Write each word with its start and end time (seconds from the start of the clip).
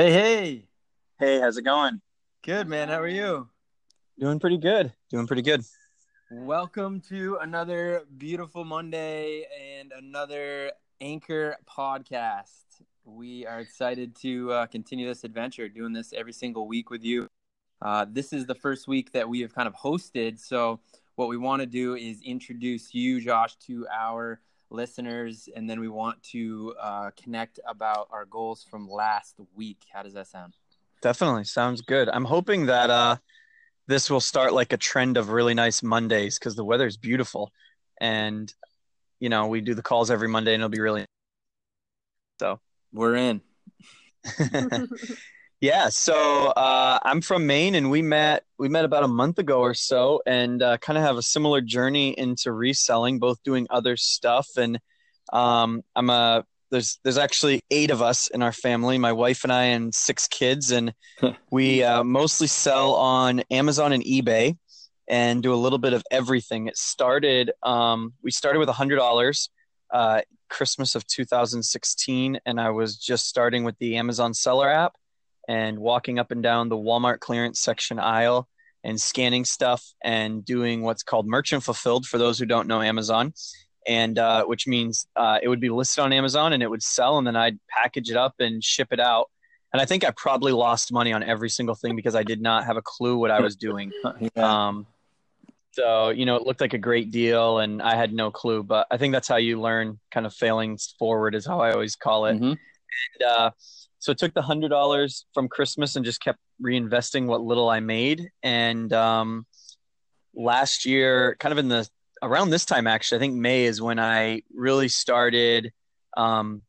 Hey, 0.00 0.12
hey. 0.12 0.68
Hey, 1.18 1.40
how's 1.40 1.58
it 1.58 1.62
going? 1.62 2.00
Good, 2.42 2.66
man. 2.66 2.88
How 2.88 3.02
are 3.02 3.06
you? 3.06 3.50
Doing 4.18 4.40
pretty 4.40 4.56
good. 4.56 4.94
Doing 5.10 5.26
pretty 5.26 5.42
good. 5.42 5.62
Welcome 6.30 7.02
to 7.10 7.36
another 7.42 8.04
beautiful 8.16 8.64
Monday 8.64 9.44
and 9.78 9.92
another 9.92 10.72
Anchor 11.02 11.54
podcast. 11.68 12.80
We 13.04 13.44
are 13.44 13.60
excited 13.60 14.16
to 14.22 14.50
uh, 14.50 14.66
continue 14.68 15.06
this 15.06 15.22
adventure, 15.22 15.68
doing 15.68 15.92
this 15.92 16.14
every 16.14 16.32
single 16.32 16.66
week 16.66 16.88
with 16.88 17.04
you. 17.04 17.28
Uh, 17.82 18.06
this 18.08 18.32
is 18.32 18.46
the 18.46 18.54
first 18.54 18.88
week 18.88 19.12
that 19.12 19.28
we 19.28 19.42
have 19.42 19.54
kind 19.54 19.68
of 19.68 19.74
hosted. 19.74 20.38
So, 20.38 20.80
what 21.16 21.28
we 21.28 21.36
want 21.36 21.60
to 21.60 21.66
do 21.66 21.94
is 21.94 22.22
introduce 22.22 22.94
you, 22.94 23.20
Josh, 23.20 23.54
to 23.66 23.86
our 23.94 24.40
listeners, 24.70 25.48
and 25.54 25.68
then 25.68 25.80
we 25.80 25.88
want 25.88 26.22
to 26.24 26.74
uh, 26.80 27.10
connect 27.20 27.60
about 27.66 28.08
our 28.10 28.24
goals 28.24 28.64
from 28.68 28.88
last 28.88 29.36
week. 29.54 29.78
How 29.92 30.02
does 30.02 30.14
that 30.14 30.26
sound? 30.26 30.54
Definitely 31.02 31.44
sounds 31.44 31.80
good. 31.80 32.08
I'm 32.08 32.24
hoping 32.24 32.66
that 32.66 32.90
uh, 32.90 33.16
this 33.86 34.10
will 34.10 34.20
start 34.20 34.52
like 34.52 34.72
a 34.72 34.76
trend 34.76 35.16
of 35.16 35.30
really 35.30 35.54
nice 35.54 35.82
Mondays 35.82 36.38
because 36.38 36.56
the 36.56 36.64
weather 36.64 36.86
is 36.86 36.96
beautiful, 36.96 37.50
and 38.00 38.52
you 39.18 39.28
know 39.28 39.46
we 39.46 39.60
do 39.60 39.74
the 39.74 39.82
calls 39.82 40.10
every 40.10 40.28
Monday, 40.28 40.54
and 40.54 40.60
it'll 40.60 40.70
be 40.70 40.80
really 40.80 41.04
so. 42.38 42.60
We're 42.92 43.16
in. 43.16 43.40
Yeah, 45.60 45.90
so 45.90 46.46
uh, 46.46 46.98
I'm 47.02 47.20
from 47.20 47.46
Maine, 47.46 47.74
and 47.74 47.90
we 47.90 48.00
met 48.00 48.44
we 48.60 48.68
met 48.68 48.84
about 48.84 49.04
a 49.04 49.08
month 49.08 49.38
ago 49.38 49.60
or 49.60 49.72
so, 49.72 50.20
and 50.26 50.62
uh, 50.62 50.76
kind 50.76 50.98
of 50.98 51.02
have 51.02 51.16
a 51.16 51.22
similar 51.22 51.62
journey 51.62 52.10
into 52.10 52.52
reselling, 52.52 53.18
both 53.18 53.42
doing 53.42 53.66
other 53.70 53.96
stuff. 53.96 54.46
And 54.58 54.78
um, 55.32 55.82
I'm 55.96 56.10
a 56.10 56.44
there's 56.70 57.00
there's 57.02 57.16
actually 57.16 57.62
eight 57.70 57.90
of 57.90 58.02
us 58.02 58.28
in 58.28 58.42
our 58.42 58.52
family, 58.52 58.98
my 58.98 59.12
wife 59.12 59.44
and 59.44 59.52
I, 59.52 59.64
and 59.64 59.94
six 59.94 60.28
kids, 60.28 60.72
and 60.72 60.92
we 61.50 61.82
uh, 61.82 62.04
mostly 62.04 62.46
sell 62.46 62.94
on 62.94 63.40
Amazon 63.50 63.94
and 63.94 64.04
eBay, 64.04 64.58
and 65.08 65.42
do 65.42 65.54
a 65.54 65.56
little 65.56 65.78
bit 65.78 65.94
of 65.94 66.04
everything. 66.10 66.68
It 66.68 66.76
started 66.76 67.52
um, 67.62 68.12
we 68.22 68.30
started 68.30 68.58
with 68.58 68.68
a 68.68 68.74
hundred 68.74 68.96
dollars. 68.96 69.48
Uh, 69.92 70.20
Christmas 70.48 70.94
of 70.94 71.06
2016, 71.06 72.40
and 72.44 72.60
I 72.60 72.70
was 72.70 72.96
just 72.96 73.26
starting 73.26 73.64
with 73.64 73.76
the 73.78 73.96
Amazon 73.96 74.34
Seller 74.34 74.68
app 74.68 74.94
and 75.50 75.80
walking 75.80 76.20
up 76.20 76.30
and 76.30 76.44
down 76.44 76.68
the 76.68 76.76
Walmart 76.76 77.18
clearance 77.18 77.58
section 77.58 77.98
aisle 77.98 78.48
and 78.84 79.00
scanning 79.00 79.44
stuff 79.44 79.84
and 80.04 80.44
doing 80.44 80.82
what's 80.82 81.02
called 81.02 81.26
merchant 81.26 81.64
fulfilled 81.64 82.06
for 82.06 82.18
those 82.18 82.38
who 82.38 82.46
don't 82.46 82.68
know 82.68 82.80
Amazon, 82.80 83.34
and 83.84 84.16
uh, 84.16 84.44
which 84.44 84.68
means 84.68 85.08
uh, 85.16 85.40
it 85.42 85.48
would 85.48 85.60
be 85.60 85.68
listed 85.68 86.04
on 86.04 86.12
Amazon 86.12 86.52
and 86.52 86.62
it 86.62 86.70
would 86.70 86.84
sell, 86.84 87.18
and 87.18 87.26
then 87.26 87.34
I'd 87.34 87.58
package 87.68 88.10
it 88.10 88.16
up 88.16 88.34
and 88.38 88.62
ship 88.62 88.88
it 88.92 89.00
out. 89.00 89.28
And 89.72 89.82
I 89.82 89.86
think 89.86 90.04
I 90.04 90.12
probably 90.16 90.52
lost 90.52 90.92
money 90.92 91.12
on 91.12 91.24
every 91.24 91.50
single 91.50 91.74
thing 91.74 91.96
because 91.96 92.14
I 92.14 92.22
did 92.22 92.40
not 92.40 92.64
have 92.64 92.76
a 92.76 92.82
clue 92.82 93.18
what 93.18 93.32
I 93.32 93.40
was 93.40 93.56
doing. 93.56 93.90
yeah. 94.36 94.68
Um, 94.68 94.86
so 95.72 96.10
you 96.10 96.26
know, 96.26 96.36
it 96.36 96.46
looked 96.46 96.60
like 96.60 96.74
a 96.74 96.78
great 96.78 97.10
deal, 97.10 97.58
and 97.58 97.82
I 97.82 97.96
had 97.96 98.12
no 98.12 98.30
clue. 98.30 98.62
But 98.62 98.86
I 98.88 98.98
think 98.98 99.12
that's 99.12 99.26
how 99.26 99.36
you 99.36 99.60
learn, 99.60 99.98
kind 100.12 100.26
of 100.26 100.32
failing 100.32 100.78
forward, 100.96 101.34
is 101.34 101.44
how 101.44 101.60
I 101.60 101.72
always 101.72 101.96
call 101.96 102.26
it. 102.26 102.38
Mhm. 102.40 102.50
And 102.52 103.28
uh, 103.28 103.50
so 104.00 104.12
I 104.12 104.14
took 104.14 104.32
the 104.32 104.42
hundred 104.42 104.70
dollars 104.70 105.26
from 105.34 105.48
Christmas 105.48 105.94
and 105.94 106.04
just 106.04 106.22
kept 106.22 106.38
reinvesting 106.60 107.26
what 107.26 107.42
little 107.42 107.68
I 107.68 107.80
made. 107.80 108.30
And 108.42 108.90
um, 108.94 109.46
last 110.34 110.86
year, 110.86 111.36
kind 111.38 111.52
of 111.52 111.58
in 111.58 111.68
the 111.68 111.88
around 112.22 112.48
this 112.48 112.64
time, 112.64 112.86
actually, 112.86 113.16
I 113.16 113.20
think 113.20 113.34
May 113.34 113.64
is 113.64 113.80
when 113.80 113.98
I 113.98 114.42
really 114.54 114.88
started 114.88 115.70
um, 116.16 116.62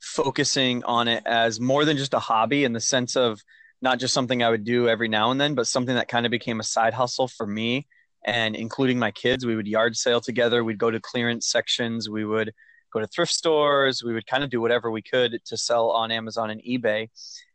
focusing 0.00 0.82
on 0.84 1.06
it 1.06 1.22
as 1.24 1.60
more 1.60 1.84
than 1.84 1.96
just 1.96 2.14
a 2.14 2.18
hobby 2.18 2.64
in 2.64 2.72
the 2.72 2.80
sense 2.80 3.16
of 3.16 3.40
not 3.80 4.00
just 4.00 4.12
something 4.12 4.42
I 4.42 4.50
would 4.50 4.64
do 4.64 4.88
every 4.88 5.08
now 5.08 5.30
and 5.30 5.40
then, 5.40 5.54
but 5.54 5.68
something 5.68 5.94
that 5.94 6.08
kind 6.08 6.26
of 6.26 6.30
became 6.30 6.58
a 6.58 6.64
side 6.64 6.94
hustle 6.94 7.28
for 7.28 7.46
me 7.46 7.86
and 8.26 8.56
including 8.56 8.98
my 8.98 9.12
kids. 9.12 9.46
We 9.46 9.54
would 9.54 9.68
yard 9.68 9.96
sale 9.96 10.20
together. 10.20 10.64
We'd 10.64 10.78
go 10.78 10.90
to 10.90 10.98
clearance 10.98 11.48
sections. 11.48 12.10
We 12.10 12.24
would 12.24 12.52
go 12.92 13.00
to 13.00 13.06
thrift 13.06 13.32
stores. 13.32 14.02
We 14.02 14.12
would 14.12 14.26
kind 14.26 14.44
of 14.44 14.50
do 14.50 14.60
whatever 14.60 14.90
we 14.90 15.02
could 15.02 15.38
to 15.44 15.56
sell 15.56 15.90
on 15.90 16.10
Amazon 16.10 16.50
and 16.50 16.62
eBay. 16.62 17.08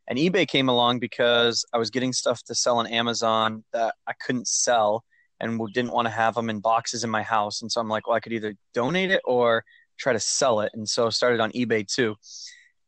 And 0.07 0.19
eBay 0.19 0.47
came 0.47 0.69
along 0.69 0.99
because 0.99 1.65
I 1.73 1.77
was 1.77 1.89
getting 1.89 2.13
stuff 2.13 2.43
to 2.43 2.55
sell 2.55 2.77
on 2.77 2.87
Amazon 2.87 3.63
that 3.71 3.95
I 4.07 4.13
couldn't 4.25 4.47
sell 4.47 5.03
and 5.39 5.59
didn't 5.73 5.91
want 5.91 6.07
to 6.07 6.13
have 6.13 6.35
them 6.35 6.49
in 6.49 6.59
boxes 6.59 7.03
in 7.03 7.09
my 7.09 7.23
house. 7.23 7.61
And 7.61 7.71
so 7.71 7.81
I'm 7.81 7.89
like, 7.89 8.07
well, 8.07 8.15
I 8.15 8.19
could 8.19 8.33
either 8.33 8.55
donate 8.73 9.11
it 9.11 9.21
or 9.25 9.63
try 9.97 10.13
to 10.13 10.19
sell 10.19 10.61
it. 10.61 10.71
And 10.73 10.87
so 10.87 11.07
I 11.07 11.09
started 11.09 11.39
on 11.39 11.51
eBay 11.51 11.87
too. 11.87 12.15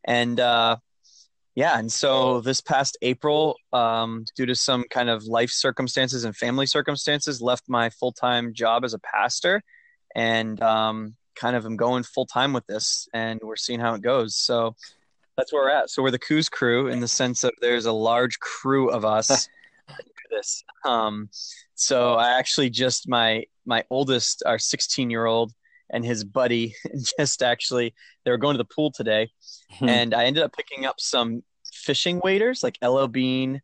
And 0.06 0.40
uh, 0.40 0.78
yeah, 1.56 1.80
and 1.80 1.92
so 1.92 2.42
this 2.42 2.62
past 2.62 2.98
April, 3.02 3.56
um, 3.72 4.26
due 4.36 4.46
to 4.46 4.56
some 4.56 4.84
kind 4.90 5.10
of 5.10 5.24
life 5.24 5.52
circumstances 5.52 6.26
and 6.26 6.36
family 6.36 6.66
circumstances, 6.66 7.42
left 7.42 7.64
my 7.68 7.90
full 7.90 8.12
time 8.12 8.54
job 8.54 8.84
as 8.84 8.94
a 8.94 9.00
pastor 9.00 9.62
and 10.16 10.62
um, 10.62 11.16
kind 11.36 11.56
of 11.56 11.66
am 11.66 11.76
going 11.76 12.04
full 12.04 12.26
time 12.26 12.54
with 12.54 12.66
this. 12.68 13.08
And 13.14 13.40
we're 13.44 13.56
seeing 13.56 13.80
how 13.80 13.94
it 13.94 14.02
goes. 14.02 14.36
So 14.36 14.76
that's 15.38 15.52
where 15.52 15.64
we're 15.64 15.70
at. 15.72 15.90
So 15.90 16.02
we're 16.02 16.12
the 16.12 16.20
Coos 16.20 16.50
crew 16.50 16.88
in 16.88 17.00
the 17.02 17.08
sense 17.08 17.44
of 17.44 17.52
there's 17.62 17.86
a 17.86 17.92
large 17.92 18.40
crew 18.40 18.90
of 18.90 19.06
us. 19.06 19.50
this. 20.32 20.64
Um, 20.86 21.30
so 21.76 22.14
I 22.16 22.38
actually 22.38 22.70
just 22.70 23.08
my 23.08 23.46
my 23.66 23.84
oldest, 23.90 24.44
our 24.46 24.60
16 24.60 25.10
year 25.10 25.26
old, 25.26 25.54
and 25.92 26.04
his 26.06 26.24
buddy 26.24 26.74
just 27.20 27.44
actually 27.44 27.94
they 28.24 28.32
were 28.32 28.38
going 28.38 28.54
to 28.56 28.58
the 28.58 28.66
pool 28.76 28.92
today, 28.92 29.30
Hmm. 29.80 29.90
and 29.90 30.14
I 30.14 30.26
ended 30.26 30.44
up 30.44 30.54
picking 30.54 30.86
up 30.86 31.00
some 31.00 31.44
fishing 31.74 32.22
waders 32.24 32.64
like 32.64 32.78
LL 32.84 33.08
Bean. 33.08 33.62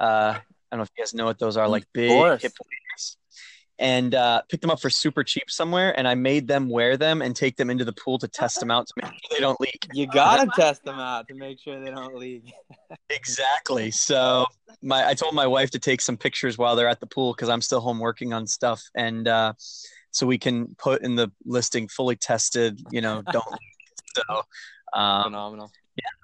Uh, 0.00 0.34
I 0.36 0.42
don't 0.70 0.78
know 0.78 0.82
if 0.82 0.90
you 0.96 1.02
guys 1.02 1.14
know 1.14 1.24
what 1.24 1.38
those 1.38 1.56
are, 1.56 1.68
like 1.68 1.84
big 1.92 2.10
hip 2.10 2.16
waders. 2.42 2.52
And 3.80 4.14
uh, 4.14 4.42
picked 4.48 4.62
them 4.62 4.72
up 4.72 4.80
for 4.80 4.90
super 4.90 5.22
cheap 5.22 5.48
somewhere, 5.50 5.96
and 5.96 6.08
I 6.08 6.16
made 6.16 6.48
them 6.48 6.68
wear 6.68 6.96
them 6.96 7.22
and 7.22 7.36
take 7.36 7.56
them 7.56 7.70
into 7.70 7.84
the 7.84 7.92
pool 7.92 8.18
to 8.18 8.26
test 8.26 8.58
them 8.58 8.72
out 8.72 8.88
to 8.88 8.94
make 8.96 9.12
sure 9.12 9.30
they 9.30 9.40
don't 9.40 9.60
leak. 9.60 9.86
You 9.92 10.08
gotta 10.08 10.50
test 10.56 10.82
them 10.82 10.98
out 10.98 11.28
to 11.28 11.34
make 11.34 11.60
sure 11.60 11.78
they 11.82 11.90
don't 11.90 12.16
leak. 12.16 12.52
Exactly. 13.10 13.90
So 13.90 14.46
my 14.82 15.06
I 15.06 15.14
told 15.14 15.34
my 15.34 15.46
wife 15.46 15.70
to 15.72 15.78
take 15.78 16.00
some 16.00 16.16
pictures 16.16 16.58
while 16.58 16.76
they're 16.76 16.88
at 16.88 17.00
the 17.00 17.06
pool 17.06 17.32
because 17.34 17.48
I'm 17.48 17.60
still 17.60 17.80
home 17.80 17.98
working 17.98 18.32
on 18.32 18.46
stuff, 18.46 18.82
and 18.94 19.28
uh, 19.28 19.52
so 20.10 20.26
we 20.26 20.38
can 20.38 20.74
put 20.78 21.02
in 21.02 21.14
the 21.14 21.30
listing 21.44 21.88
fully 21.88 22.16
tested. 22.16 22.80
You 22.90 23.00
know, 23.00 23.22
don't. 23.30 23.44
so 24.16 24.42
um, 24.92 25.24
Phenomenal. 25.24 25.70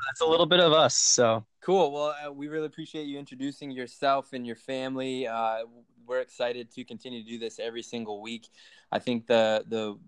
That's 0.07 0.21
a 0.21 0.27
little 0.27 0.47
bit 0.47 0.61
of 0.61 0.73
us. 0.73 0.95
So 0.95 1.45
Cool. 1.65 1.93
Well, 1.93 2.15
uh, 2.27 2.31
we 2.31 2.49
really 2.49 2.67
appreciate 2.67 3.05
you 3.05 3.19
introducing 3.19 3.71
yourself 3.71 4.35
and 4.35 4.47
your 4.47 4.55
family. 4.55 5.27
Uh, 5.27 5.61
we're 6.07 6.21
excited 6.21 6.71
to 6.73 6.85
continue 6.85 7.23
to 7.25 7.27
do 7.27 7.39
this 7.39 7.59
every 7.59 7.83
single 7.83 8.21
week. 8.21 8.49
I 8.93 8.99
think 8.99 9.27
the 9.27 9.65
the 9.67 9.99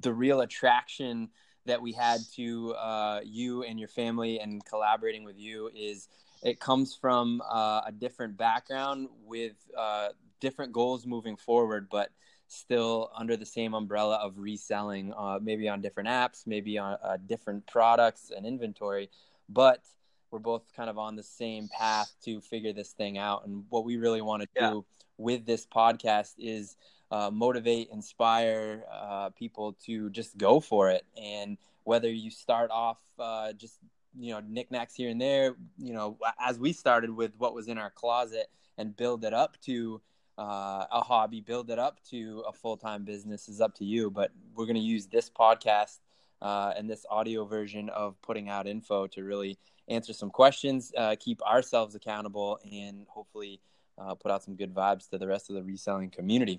the 0.00 0.12
real 0.12 0.42
attraction 0.42 1.30
that 1.64 1.80
we 1.80 1.92
had 1.92 2.20
to 2.34 2.74
uh, 2.74 3.20
you 3.24 3.62
and 3.62 3.78
your 3.78 3.88
family 3.88 4.40
and 4.40 4.62
collaborating 4.66 5.24
with 5.24 5.38
you 5.38 5.70
is 5.74 6.08
it 6.42 6.60
comes 6.60 6.94
from 6.94 7.42
uh, 7.50 7.80
a 7.86 7.92
different 7.92 8.36
background 8.36 9.08
with 9.24 9.56
uh, 9.78 10.08
different 10.38 10.72
goals 10.72 11.06
moving 11.06 11.36
forward, 11.36 11.88
but 11.90 12.10
still 12.50 13.10
under 13.16 13.36
the 13.36 13.46
same 13.46 13.74
umbrella 13.74 14.16
of 14.16 14.38
reselling, 14.38 15.12
uh, 15.16 15.38
maybe 15.40 15.68
on 15.68 15.80
different 15.80 16.08
apps, 16.08 16.46
maybe 16.46 16.78
on 16.78 16.98
uh, 17.02 17.16
different 17.26 17.66
products 17.66 18.30
and 18.36 18.44
inventory, 18.44 19.08
but 19.48 19.84
we're 20.30 20.38
both 20.40 20.62
kind 20.74 20.90
of 20.90 20.98
on 20.98 21.16
the 21.16 21.22
same 21.22 21.68
path 21.68 22.12
to 22.24 22.40
figure 22.40 22.72
this 22.72 22.92
thing 22.92 23.18
out. 23.18 23.46
And 23.46 23.64
what 23.68 23.84
we 23.84 23.96
really 23.96 24.20
want 24.20 24.42
to 24.42 24.48
Yeah. 24.56 24.70
do 24.70 24.84
with 25.16 25.46
this 25.46 25.66
podcast 25.66 26.34
is 26.38 26.76
uh, 27.10 27.30
motivate, 27.32 27.88
inspire 27.90 28.84
uh, 28.90 29.30
people 29.30 29.74
to 29.86 30.10
just 30.10 30.36
go 30.36 30.60
for 30.60 30.90
it. 30.90 31.04
And 31.20 31.56
whether 31.84 32.08
you 32.10 32.30
start 32.30 32.70
off 32.70 33.00
uh, 33.18 33.52
just 33.52 33.78
you 34.18 34.32
know 34.32 34.40
knickknacks 34.40 34.94
here 34.94 35.08
and 35.10 35.20
there, 35.20 35.54
you 35.78 35.92
know, 35.92 36.18
as 36.40 36.58
we 36.58 36.72
started 36.72 37.10
with 37.10 37.32
what 37.38 37.54
was 37.54 37.68
in 37.68 37.78
our 37.78 37.90
closet 37.90 38.50
and 38.76 38.96
build 38.96 39.24
it 39.24 39.32
up 39.34 39.56
to 39.62 40.00
uh, 40.40 40.86
a 40.90 41.02
hobby, 41.02 41.42
build 41.42 41.70
it 41.70 41.78
up 41.78 41.98
to 42.10 42.42
a 42.48 42.52
full 42.52 42.76
time 42.76 43.04
business 43.04 43.48
is 43.48 43.60
up 43.60 43.74
to 43.74 43.84
you. 43.84 44.10
But 44.10 44.32
we're 44.54 44.64
going 44.64 44.76
to 44.76 44.80
use 44.80 45.06
this 45.06 45.28
podcast 45.28 45.98
uh, 46.40 46.72
and 46.76 46.88
this 46.88 47.04
audio 47.10 47.44
version 47.44 47.90
of 47.90 48.20
putting 48.22 48.48
out 48.48 48.66
info 48.66 49.06
to 49.08 49.22
really 49.22 49.58
answer 49.88 50.14
some 50.14 50.30
questions, 50.30 50.92
uh, 50.96 51.14
keep 51.20 51.42
ourselves 51.42 51.94
accountable, 51.94 52.58
and 52.72 53.06
hopefully 53.08 53.60
uh, 53.98 54.14
put 54.14 54.30
out 54.30 54.42
some 54.42 54.56
good 54.56 54.74
vibes 54.74 55.10
to 55.10 55.18
the 55.18 55.26
rest 55.26 55.50
of 55.50 55.56
the 55.56 55.62
reselling 55.62 56.08
community. 56.08 56.58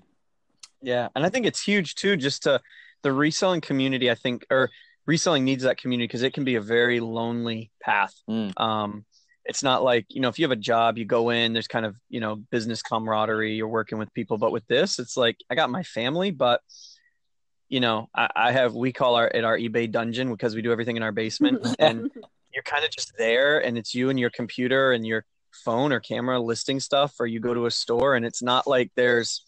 yeah, 0.80 1.08
and 1.16 1.26
I 1.26 1.28
think 1.28 1.44
it's 1.46 1.62
huge 1.62 1.96
too. 1.96 2.16
Just 2.16 2.44
to 2.44 2.60
the 3.02 3.12
reselling 3.12 3.60
community, 3.60 4.12
I 4.12 4.14
think, 4.14 4.46
or 4.48 4.70
reselling 5.06 5.44
needs 5.44 5.64
that 5.64 5.76
community 5.76 6.06
because 6.06 6.22
it 6.22 6.34
can 6.34 6.44
be 6.44 6.54
a 6.54 6.60
very 6.60 7.00
lonely 7.00 7.72
path. 7.80 8.14
Mm. 8.30 8.58
Um, 8.60 9.04
it's 9.44 9.62
not 9.62 9.82
like 9.82 10.06
you 10.08 10.20
know 10.20 10.28
if 10.28 10.38
you 10.38 10.44
have 10.44 10.52
a 10.52 10.56
job 10.56 10.96
you 10.98 11.04
go 11.04 11.30
in 11.30 11.52
there's 11.52 11.68
kind 11.68 11.84
of 11.84 11.96
you 12.08 12.20
know 12.20 12.36
business 12.50 12.82
camaraderie 12.82 13.54
you're 13.54 13.68
working 13.68 13.98
with 13.98 14.12
people. 14.14 14.38
But 14.38 14.52
with 14.52 14.66
this 14.66 14.98
it's 14.98 15.16
like 15.16 15.36
i 15.50 15.54
got 15.54 15.70
my 15.70 15.82
family 15.82 16.30
but 16.30 16.60
you 17.68 17.80
know 17.80 18.08
i, 18.14 18.28
I 18.34 18.52
have 18.52 18.74
we 18.74 18.92
call 18.92 19.14
our 19.16 19.28
it 19.28 19.44
our 19.44 19.58
ebay 19.58 19.90
dungeon 19.90 20.30
because 20.30 20.54
we 20.54 20.62
do 20.62 20.72
everything 20.72 20.96
in 20.96 21.02
our 21.02 21.12
basement. 21.12 21.66
And 21.78 22.10
you're 22.54 22.62
kind 22.64 22.84
of 22.84 22.90
just 22.90 23.12
there 23.16 23.64
and 23.64 23.78
it's 23.78 23.94
you 23.94 24.10
and 24.10 24.20
your 24.20 24.30
computer 24.30 24.92
and 24.92 25.06
your 25.06 25.24
phone 25.64 25.90
or 25.90 26.00
camera 26.00 26.38
listing 26.38 26.80
stuff 26.80 27.14
or 27.18 27.26
you 27.26 27.40
go 27.40 27.54
to 27.54 27.66
a 27.66 27.70
store 27.70 28.14
and 28.14 28.26
it's 28.26 28.42
not 28.42 28.66
like 28.66 28.90
there's 28.94 29.42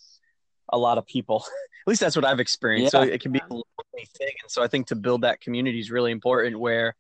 a 0.71 0.79
lot 0.79 0.99
of 0.99 1.07
people. 1.07 1.45
At 1.87 1.91
least 1.91 2.01
that's 2.01 2.17
what 2.17 2.25
i've 2.25 2.41
experienced. 2.41 2.95
Yeah. 2.95 3.05
so 3.05 3.07
it 3.07 3.21
can 3.21 3.31
be 3.31 3.41
a 3.41 3.53
lonely 3.53 4.09
thing. 4.19 4.33
And 4.43 4.51
so 4.51 4.63
i 4.63 4.69
think 4.69 4.87
to 4.87 4.97
build 4.97 5.21
that 5.21 5.43
community 5.43 5.79
is 5.79 5.91
really 5.91 6.13
important 6.13 6.59
where 6.59 6.97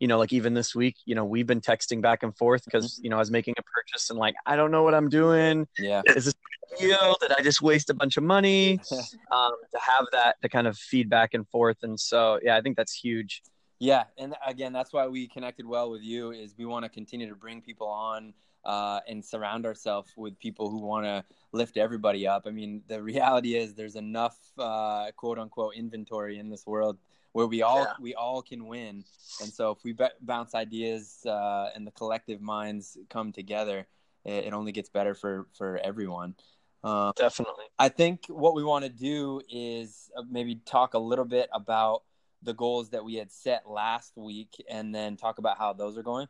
you 0.00 0.06
know, 0.06 0.18
like 0.18 0.32
even 0.32 0.54
this 0.54 0.74
week, 0.74 0.96
you 1.04 1.14
know, 1.14 1.24
we've 1.24 1.46
been 1.46 1.60
texting 1.60 2.00
back 2.00 2.22
and 2.22 2.36
forth 2.36 2.64
because, 2.64 2.94
mm-hmm. 2.94 3.04
you 3.04 3.10
know, 3.10 3.16
I 3.16 3.18
was 3.18 3.30
making 3.30 3.54
a 3.58 3.62
purchase 3.62 4.10
and 4.10 4.18
like, 4.18 4.34
I 4.46 4.56
don't 4.56 4.70
know 4.70 4.82
what 4.82 4.94
I'm 4.94 5.08
doing. 5.08 5.66
Yeah. 5.78 6.02
Is 6.06 6.26
this 6.26 6.34
deal? 6.78 7.16
Did 7.20 7.32
I 7.32 7.42
just 7.42 7.62
waste 7.62 7.90
a 7.90 7.94
bunch 7.94 8.16
of 8.16 8.22
money? 8.22 8.80
um, 9.32 9.52
to 9.72 9.78
have 9.80 10.06
that 10.12 10.36
to 10.42 10.48
kind 10.48 10.66
of 10.66 10.76
feed 10.76 11.08
back 11.08 11.34
and 11.34 11.48
forth. 11.48 11.78
And 11.82 11.98
so, 11.98 12.38
yeah, 12.42 12.56
I 12.56 12.60
think 12.60 12.76
that's 12.76 12.94
huge. 12.94 13.42
Yeah. 13.80 14.04
And 14.16 14.34
again, 14.46 14.72
that's 14.72 14.92
why 14.92 15.06
we 15.06 15.28
connected 15.28 15.66
well 15.66 15.90
with 15.90 16.02
you 16.02 16.32
is 16.32 16.54
we 16.56 16.66
want 16.66 16.84
to 16.84 16.88
continue 16.88 17.28
to 17.28 17.34
bring 17.34 17.60
people 17.60 17.88
on 17.88 18.34
uh, 18.64 19.00
and 19.08 19.24
surround 19.24 19.66
ourselves 19.66 20.12
with 20.16 20.38
people 20.38 20.70
who 20.70 20.78
want 20.78 21.06
to 21.06 21.24
lift 21.52 21.76
everybody 21.76 22.26
up. 22.26 22.44
I 22.46 22.50
mean, 22.50 22.82
the 22.88 23.02
reality 23.02 23.56
is 23.56 23.74
there's 23.74 23.96
enough 23.96 24.36
uh, 24.58 25.10
quote 25.16 25.38
unquote 25.38 25.74
inventory 25.74 26.38
in 26.38 26.50
this 26.50 26.66
world 26.66 26.98
where 27.32 27.46
we 27.46 27.62
all 27.62 27.82
yeah. 27.82 27.92
we 28.00 28.14
all 28.14 28.42
can 28.42 28.66
win. 28.66 29.04
And 29.40 29.52
so 29.52 29.70
if 29.70 29.84
we 29.84 29.92
b- 29.92 30.06
bounce 30.20 30.54
ideas 30.54 31.24
uh, 31.26 31.70
and 31.74 31.86
the 31.86 31.90
collective 31.92 32.40
minds 32.40 32.96
come 33.08 33.32
together, 33.32 33.86
it, 34.24 34.46
it, 34.46 34.52
only 34.52 34.72
gets 34.72 34.88
better 34.88 35.14
for 35.14 35.46
for 35.56 35.78
everyone. 35.78 36.34
Um, 36.82 37.12
Definitely. 37.16 37.64
I 37.78 37.88
think 37.88 38.26
what 38.28 38.54
we 38.54 38.64
want 38.64 38.84
to 38.84 38.90
do 38.90 39.42
is 39.50 40.10
uh, 40.16 40.22
maybe 40.30 40.56
talk 40.64 40.94
a 40.94 40.98
little 40.98 41.24
bit 41.24 41.48
about 41.52 42.02
the 42.42 42.54
goals 42.54 42.90
that 42.90 43.04
we 43.04 43.16
had 43.16 43.32
set 43.32 43.68
last 43.68 44.16
week, 44.16 44.64
and 44.70 44.94
then 44.94 45.16
talk 45.16 45.38
about 45.38 45.58
how 45.58 45.72
those 45.72 45.98
are 45.98 46.02
going. 46.02 46.28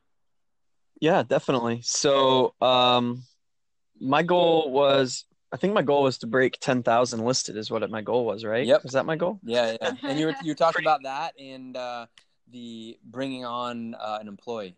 Yeah, 1.01 1.23
definitely. 1.23 1.81
So, 1.83 2.55
um, 2.61 3.23
my 4.01 4.23
goal 4.23 4.71
was 4.71 5.25
I 5.53 5.57
think 5.57 5.73
my 5.73 5.83
goal 5.83 6.03
was 6.03 6.19
to 6.19 6.27
break 6.27 6.59
ten 6.61 6.83
thousand 6.83 7.25
listed. 7.25 7.57
Is 7.57 7.71
what 7.71 7.89
my 7.91 8.03
goal 8.03 8.25
was, 8.27 8.45
right? 8.45 8.67
Yep. 8.67 8.83
Was 8.85 8.93
that 8.93 9.07
my 9.07 9.17
goal? 9.17 9.41
Yeah, 9.43 9.77
yeah. 9.81 9.93
And 10.03 10.19
you 10.19 10.27
were 10.27 10.35
you 10.43 10.51
were 10.51 10.57
talking 10.57 10.85
about 10.85 11.03
that 11.05 11.35
and 11.41 11.77
uh, 11.77 12.07
the 12.51 12.99
bringing 13.05 13.45
on 13.45 13.95
uh, 13.95 14.19
an 14.21 14.29
employee. 14.29 14.77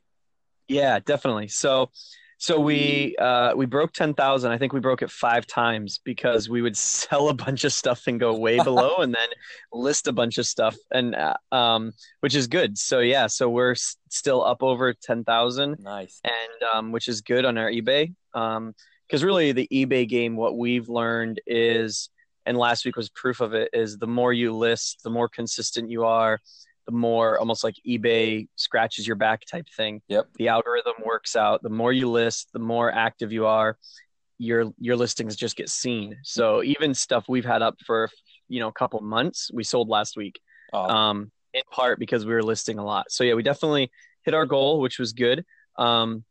Yeah, 0.69 1.01
definitely. 1.01 1.49
So, 1.49 1.91
so 2.39 2.61
we 2.61 3.17
uh, 3.17 3.55
we 3.57 3.67
broke 3.67 3.93
ten 3.93 4.15
thousand. 4.15 4.53
I 4.53 4.59
think 4.59 4.73
we 4.73 4.79
broke 4.79 5.03
it 5.03 5.11
five 5.11 5.45
times 5.47 5.99
because 6.05 6.49
we 6.49 6.63
would 6.63 6.77
sell 6.77 7.29
a 7.29 7.35
bunch 7.35 7.65
of 7.65 7.73
stuff 7.73 8.07
and 8.07 8.21
go 8.21 8.37
way 8.39 8.61
below, 8.65 8.99
and 8.99 9.13
then 9.13 9.29
list 9.73 10.07
a 10.07 10.13
bunch 10.13 10.39
of 10.39 10.47
stuff, 10.47 10.77
and 10.93 11.17
uh, 11.17 11.35
um, 11.51 11.91
which 12.21 12.37
is 12.37 12.47
good. 12.47 12.79
So 12.79 13.01
yeah, 13.01 13.27
so 13.27 13.51
we're 13.51 13.73
s- 13.73 13.97
still 14.09 14.45
up 14.45 14.63
over 14.63 14.95
ten 14.95 15.25
thousand. 15.25 15.81
Nice. 15.81 16.21
And 16.23 16.63
um, 16.73 16.93
which 16.93 17.09
is 17.09 17.21
good 17.23 17.45
on 17.45 17.59
our 17.59 17.69
eBay. 17.69 18.15
Um, 18.33 18.75
because 19.11 19.25
really 19.25 19.51
the 19.51 19.67
eBay 19.73 20.09
game, 20.09 20.37
what 20.37 20.57
we've 20.57 20.89
learned 20.89 21.41
is, 21.45 22.11
and 22.47 22.57
last 22.57 22.85
week 22.85 22.95
was 22.95 23.09
proof 23.09 23.41
of 23.41 23.55
it, 23.55 23.69
is 23.73 23.99
the 23.99 24.07
more 24.07 24.33
you 24.33 24.55
list, 24.55 25.01
the 25.03 25.11
more 25.11 25.29
consistent 25.29 25.91
you 25.91 26.05
are, 26.05 26.39
the 26.87 26.93
more 26.93 27.37
almost 27.37 27.65
like 27.65 27.75
eBay 27.85 28.47
scratches 28.55 29.09
your 29.09 29.17
back 29.17 29.43
type 29.51 29.67
thing. 29.77 30.01
Yep. 30.07 30.29
The 30.37 30.47
algorithm 30.47 30.95
works 31.05 31.35
out. 31.35 31.61
The 31.65 31.71
more 31.71 31.93
you 31.93 32.09
list, 32.09 32.51
the 32.53 32.61
more 32.61 32.93
active 32.93 33.33
you 33.33 33.47
are, 33.47 33.77
your 34.39 34.73
your 34.79 34.97
listings 34.97 35.35
just 35.35 35.57
get 35.57 35.69
seen. 35.69 36.17
So 36.23 36.63
even 36.63 36.95
stuff 36.95 37.25
we've 37.29 37.45
had 37.45 37.63
up 37.63 37.79
for 37.85 38.09
you 38.49 38.61
know 38.61 38.69
a 38.69 38.73
couple 38.73 39.01
months, 39.01 39.51
we 39.53 39.65
sold 39.65 39.89
last 39.89 40.17
week. 40.17 40.41
Oh. 40.73 40.89
Um, 40.89 41.33
in 41.53 41.63
part 41.73 41.99
because 41.99 42.25
we 42.25 42.33
were 42.33 42.45
listing 42.45 42.79
a 42.79 42.85
lot. 42.85 43.11
So 43.11 43.25
yeah, 43.25 43.35
we 43.35 43.43
definitely 43.43 43.91
hit 44.25 44.35
our 44.35 44.47
goal, 44.47 44.81
which 44.81 45.01
was 45.01 45.13
good. 45.13 45.45
Um, 45.77 46.25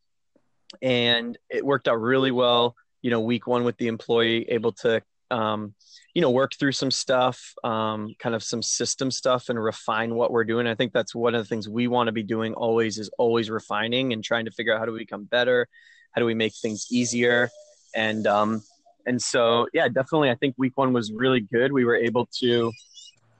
and 0.81 1.37
it 1.49 1.65
worked 1.65 1.87
out 1.87 1.99
really 1.99 2.31
well. 2.31 2.75
You 3.01 3.11
know, 3.11 3.21
week 3.21 3.47
one 3.47 3.63
with 3.63 3.77
the 3.77 3.87
employee 3.87 4.49
able 4.49 4.73
to, 4.73 5.01
um, 5.31 5.73
you 6.13 6.21
know, 6.21 6.31
work 6.31 6.51
through 6.59 6.73
some 6.73 6.91
stuff, 6.91 7.53
um, 7.63 8.13
kind 8.19 8.35
of 8.35 8.43
some 8.43 8.61
system 8.61 9.09
stuff, 9.09 9.49
and 9.49 9.61
refine 9.61 10.15
what 10.15 10.31
we're 10.31 10.43
doing. 10.43 10.67
I 10.67 10.75
think 10.75 10.91
that's 10.91 11.15
one 11.15 11.33
of 11.33 11.41
the 11.41 11.47
things 11.47 11.69
we 11.69 11.87
want 11.87 12.07
to 12.07 12.11
be 12.11 12.23
doing 12.23 12.53
always 12.55 12.97
is 12.97 13.09
always 13.17 13.49
refining 13.49 14.11
and 14.11 14.23
trying 14.23 14.45
to 14.45 14.51
figure 14.51 14.73
out 14.73 14.79
how 14.79 14.85
do 14.85 14.91
we 14.91 14.99
become 14.99 15.23
better, 15.23 15.67
how 16.11 16.19
do 16.19 16.25
we 16.25 16.33
make 16.33 16.53
things 16.55 16.87
easier, 16.91 17.49
and 17.95 18.27
um, 18.27 18.61
and 19.05 19.21
so 19.21 19.67
yeah, 19.73 19.87
definitely, 19.87 20.29
I 20.29 20.35
think 20.35 20.55
week 20.57 20.73
one 20.75 20.91
was 20.91 21.11
really 21.11 21.41
good. 21.41 21.71
We 21.71 21.85
were 21.85 21.95
able 21.95 22.27
to, 22.39 22.71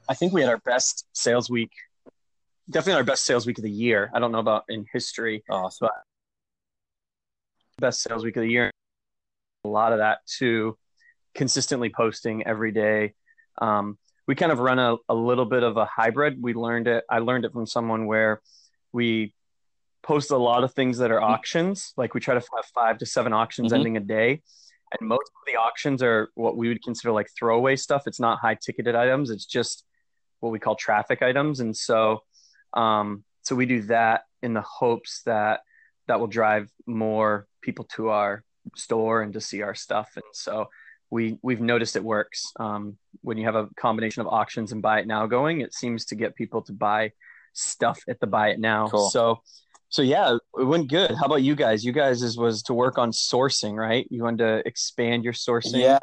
I 0.07 0.13
think 0.13 0.31
we 0.31 0.41
had 0.41 0.49
our 0.49 0.59
best 0.59 1.05
sales 1.13 1.49
week 1.49 1.71
definitely 2.69 2.99
our 2.99 3.03
best 3.03 3.25
sales 3.25 3.45
week 3.45 3.57
of 3.57 3.63
the 3.63 3.71
year. 3.71 4.11
I 4.13 4.19
don't 4.19 4.31
know 4.31 4.39
about 4.39 4.65
in 4.69 4.85
history, 4.91 5.43
awesome. 5.49 5.87
but 5.87 6.03
best 7.79 8.01
sales 8.01 8.23
week 8.23 8.35
of 8.37 8.41
the 8.41 8.49
year. 8.49 8.71
A 9.65 9.67
lot 9.67 9.91
of 9.91 9.99
that 9.99 10.19
to 10.37 10.77
consistently 11.35 11.91
posting 11.95 12.45
every 12.45 12.71
day. 12.71 13.13
Um, 13.61 13.97
we 14.27 14.35
kind 14.35 14.51
of 14.51 14.59
run 14.59 14.79
a, 14.79 14.95
a 15.07 15.15
little 15.15 15.45
bit 15.45 15.63
of 15.63 15.77
a 15.77 15.85
hybrid. 15.85 16.41
We 16.41 16.53
learned 16.53 16.87
it. 16.87 17.03
I 17.09 17.19
learned 17.19 17.45
it 17.45 17.51
from 17.51 17.65
someone 17.65 18.05
where 18.05 18.41
we 18.91 19.33
post 20.03 20.31
a 20.31 20.37
lot 20.37 20.63
of 20.63 20.73
things 20.73 20.99
that 20.99 21.11
are 21.11 21.19
mm-hmm. 21.19 21.33
auctions. 21.33 21.93
Like 21.97 22.13
we 22.13 22.19
try 22.19 22.35
to 22.35 22.39
have 22.55 22.65
five 22.73 22.97
to 22.99 23.05
seven 23.05 23.33
auctions 23.33 23.67
mm-hmm. 23.67 23.75
ending 23.75 23.97
a 23.97 24.01
day. 24.01 24.41
And 24.99 25.07
most 25.07 25.29
of 25.35 25.41
the 25.45 25.59
auctions 25.59 26.01
are 26.01 26.29
what 26.35 26.57
we 26.57 26.67
would 26.67 26.83
consider 26.83 27.11
like 27.11 27.27
throwaway 27.37 27.75
stuff. 27.75 28.03
It's 28.07 28.19
not 28.19 28.39
high 28.39 28.55
ticketed 28.55 28.95
items. 28.95 29.29
It's 29.29 29.45
just 29.45 29.83
what 30.39 30.51
we 30.51 30.59
call 30.59 30.75
traffic 30.75 31.21
items. 31.21 31.59
And 31.59 31.75
so, 31.75 32.23
um, 32.73 33.23
so 33.43 33.55
we 33.55 33.65
do 33.65 33.81
that 33.83 34.23
in 34.41 34.53
the 34.53 34.61
hopes 34.61 35.21
that 35.25 35.61
that 36.09 36.19
will 36.19 36.27
drive 36.27 36.69
more 36.85 37.47
people 37.61 37.85
to 37.95 38.09
our 38.09 38.43
store 38.75 39.21
and 39.21 39.33
to 39.33 39.39
see 39.39 39.61
our 39.61 39.75
stuff. 39.75 40.09
And 40.15 40.23
so 40.33 40.67
we 41.09 41.37
we've 41.41 41.61
noticed 41.61 41.95
it 41.95 42.03
works. 42.03 42.51
Um, 42.59 42.97
when 43.21 43.37
you 43.37 43.45
have 43.45 43.55
a 43.55 43.69
combination 43.79 44.21
of 44.21 44.27
auctions 44.27 44.71
and 44.71 44.81
buy 44.81 44.99
it 44.99 45.07
now 45.07 45.25
going, 45.27 45.61
it 45.61 45.73
seems 45.73 46.05
to 46.05 46.15
get 46.15 46.35
people 46.35 46.61
to 46.63 46.73
buy 46.73 47.11
stuff 47.53 47.99
at 48.09 48.19
the 48.19 48.27
buy 48.27 48.49
it 48.49 48.59
now. 48.59 48.87
Cool. 48.87 49.09
So 49.09 49.41
so 49.89 50.01
yeah, 50.01 50.37
it 50.57 50.63
went 50.63 50.89
good. 50.89 51.11
How 51.11 51.25
about 51.25 51.43
you 51.43 51.55
guys? 51.55 51.85
You 51.85 51.91
guys 51.91 52.21
is, 52.21 52.37
was 52.37 52.61
to 52.63 52.73
work 52.73 52.97
on 52.97 53.11
sourcing, 53.11 53.75
right? 53.75 54.07
You 54.09 54.23
wanted 54.23 54.45
to 54.45 54.67
expand 54.67 55.23
your 55.23 55.33
sourcing. 55.33 55.79
Yeah, 55.79 55.99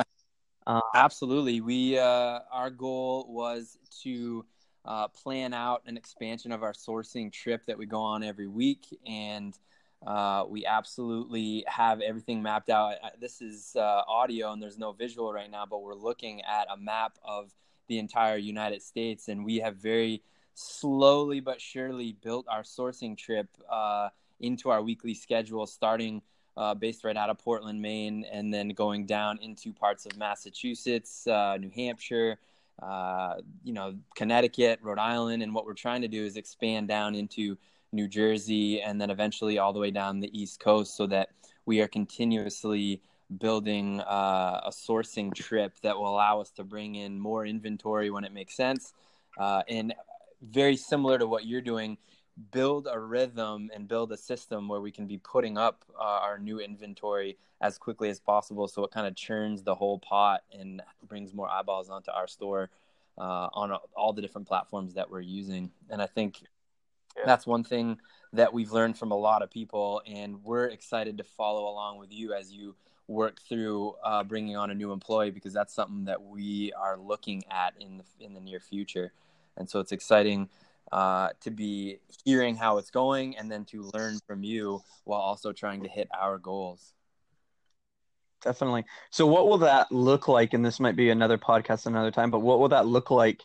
um, 0.67 0.83
absolutely. 0.95 1.61
We 1.61 1.99
uh, 1.99 2.41
our 2.53 2.71
goal 2.71 3.27
was 3.29 3.77
to 4.03 4.45
uh, 4.85 5.09
plan 5.09 5.53
out 5.53 5.83
an 5.87 5.97
expansion 5.97 6.53
of 6.53 6.63
our 6.63 6.73
sourcing 6.73 7.33
trip 7.33 7.65
that 7.67 7.79
we 7.79 7.87
go 7.87 8.01
on 8.01 8.25
every 8.25 8.49
week, 8.49 8.87
and 9.07 9.57
uh, 10.05 10.45
we 10.49 10.67
absolutely 10.67 11.65
have 11.67 12.01
everything 12.01 12.43
mapped 12.43 12.71
out. 12.71 12.95
This 13.21 13.41
is 13.41 13.75
uh, 13.77 14.03
audio 14.07 14.53
and 14.53 14.63
there's 14.63 14.79
no 14.79 14.93
visual 14.93 15.33
right 15.33 15.51
now, 15.51 15.65
but 15.69 15.83
we're 15.83 15.95
looking 15.95 16.43
at 16.43 16.67
a 16.73 16.77
map 16.77 17.19
of 17.25 17.53
the 17.89 17.99
entire 17.99 18.37
United 18.37 18.83
States, 18.83 19.29
and 19.29 19.45
we 19.45 19.59
have 19.59 19.77
very 19.77 20.23
slowly 20.55 21.41
but 21.41 21.61
surely 21.61 22.17
built 22.23 22.47
our 22.49 22.63
sourcing 22.63 23.17
trip 23.17 23.49
uh, 23.71 24.09
into 24.41 24.71
our 24.71 24.83
weekly 24.83 25.15
schedule, 25.15 25.67
starting 25.67 26.21
uh, 26.57 26.75
based 26.75 27.05
right 27.05 27.17
out 27.17 27.31
of 27.31 27.39
Portland, 27.39 27.81
Maine, 27.81 28.25
and 28.31 28.53
then 28.53 28.71
going 28.71 29.07
down 29.07 29.39
into 29.41 29.73
parts 29.73 30.07
of 30.07 30.17
Massachusetts, 30.17 31.27
uh, 31.27 31.57
New 31.59 31.71
Hampshire. 31.71 32.39
Uh, 32.83 33.37
you 33.65 33.73
know, 33.73 33.95
Connecticut, 34.15 34.81
Rhode 34.83 34.99
Island, 34.99 35.43
and 35.43 35.55
what 35.55 35.65
we're 35.65 35.73
trying 35.73 36.03
to 36.03 36.09
do 36.09 36.23
is 36.23 36.37
expand 36.37 36.89
down 36.89 37.15
into 37.15 37.57
New 37.93 38.09
Jersey, 38.09 38.81
and 38.81 39.01
then 39.01 39.11
eventually 39.11 39.59
all 39.59 39.73
the 39.73 39.79
way 39.79 39.91
down 39.91 40.21
the 40.21 40.39
East 40.39 40.61
Coast 40.61 40.97
so 40.97 41.07
that 41.07 41.31
we 41.65 41.81
are 41.81 41.89
continuously 41.89 43.01
building 43.39 44.01
uh, 44.01 44.61
a 44.65 44.71
sourcing 44.71 45.35
trip 45.35 45.75
that 45.83 45.97
will 45.97 46.09
allow 46.09 46.41
us 46.41 46.51
to 46.53 46.65
bring 46.65 46.95
in 46.95 47.19
more 47.19 47.45
inventory 47.45 48.11
when 48.11 48.25
it 48.25 48.33
makes 48.33 48.57
sense. 48.57 48.93
Uh, 49.39 49.63
and 49.69 49.95
very 50.43 50.77
similar 50.77 51.19
to 51.19 51.27
what 51.27 51.45
you're 51.45 51.61
doing, 51.61 51.99
build 52.53 52.87
a 52.91 52.99
rhythm 52.99 53.71
and 53.75 53.89
build 53.89 54.13
a 54.13 54.17
system 54.17 54.69
where 54.69 54.81
we 54.81 54.93
can 54.93 55.07
be 55.07 55.19
putting 55.19 55.57
up 55.57 55.85
uh, 55.99 56.03
our 56.03 56.39
new 56.39 56.61
inventory 56.61 57.37
as 57.63 57.79
quickly 57.79 58.11
as 58.11 58.21
possible 58.21 58.69
so 58.69 58.85
it 58.85 58.91
kind 58.91 59.07
of 59.07 59.15
churns 59.17 59.63
the 59.63 59.75
whole 59.75 59.99
pot 59.99 60.43
and 60.53 60.83
brings 61.09 61.33
more 61.33 61.49
eyeballs 61.49 61.89
onto 61.89 62.11
our 62.11 62.27
store 62.27 62.69
uh, 63.19 63.49
on 63.53 63.73
all 63.97 64.13
the 64.13 64.21
different 64.21 64.47
platforms 64.47 64.95
that 64.95 65.11
we're 65.11 65.21
using. 65.21 65.71
And 65.89 66.03
I 66.03 66.07
think 66.07 66.43
yeah. 67.17 67.25
That's 67.25 67.47
one 67.47 67.65
thing 67.65 67.99
that 68.33 68.53
we've 68.53 68.73
learned 68.73 68.99
from 68.99 69.11
a 69.13 69.17
lot 69.17 69.43
of 69.43 69.51
people, 69.51 70.03
and 70.07 70.43
we're 70.45 70.67
excited 70.67 71.19
to 71.19 71.25
follow 71.25 71.69
along 71.69 71.99
with 71.99 72.13
you 72.13 72.33
as 72.35 72.53
you 72.53 72.77
work 73.09 73.41
through 73.49 73.95
uh, 74.05 74.25
bringing 74.25 74.57
on 74.57 74.71
a 74.71 74.75
new 74.75 74.93
employee 74.93 75.31
because 75.31 75.53
that's 75.53 75.75
something 75.75 76.05
that 76.07 76.23
we 76.23 76.73
are 76.75 76.99
looking 76.99 77.45
at 77.51 77.75
in 77.81 77.99
the 77.99 78.05
in 78.25 78.35
the 78.35 78.41
near 78.41 78.61
future, 78.61 79.13
and 79.57 79.69
so 79.69 79.81
it's 79.81 79.93
exciting 79.93 80.49
uh, 80.93 81.31
to 81.41 81.51
be 81.51 81.99
hearing 82.25 82.57
how 82.57 82.79
it's 82.79 82.91
going 82.91 83.37
and 83.37 83.51
then 83.51 83.65
to 83.65 83.91
learn 83.95 84.19
from 84.27 84.43
you 84.45 84.83
while 85.05 85.21
also 85.21 85.53
trying 85.53 85.83
to 85.83 85.89
hit 85.89 86.09
our 86.19 86.39
goals. 86.39 86.93
Definitely. 88.45 88.85
So, 89.11 89.27
what 89.27 89.49
will 89.49 89.59
that 89.59 89.91
look 89.91 90.29
like? 90.29 90.53
And 90.55 90.65
this 90.65 90.79
might 90.79 90.97
be 90.97 91.11
another 91.11 91.39
podcast 91.39 91.87
another 91.87 92.11
time, 92.11 92.31
but 92.31 92.41
what 92.41 92.61
will 92.61 92.69
that 92.69 92.87
look 92.87 93.11
like 93.11 93.43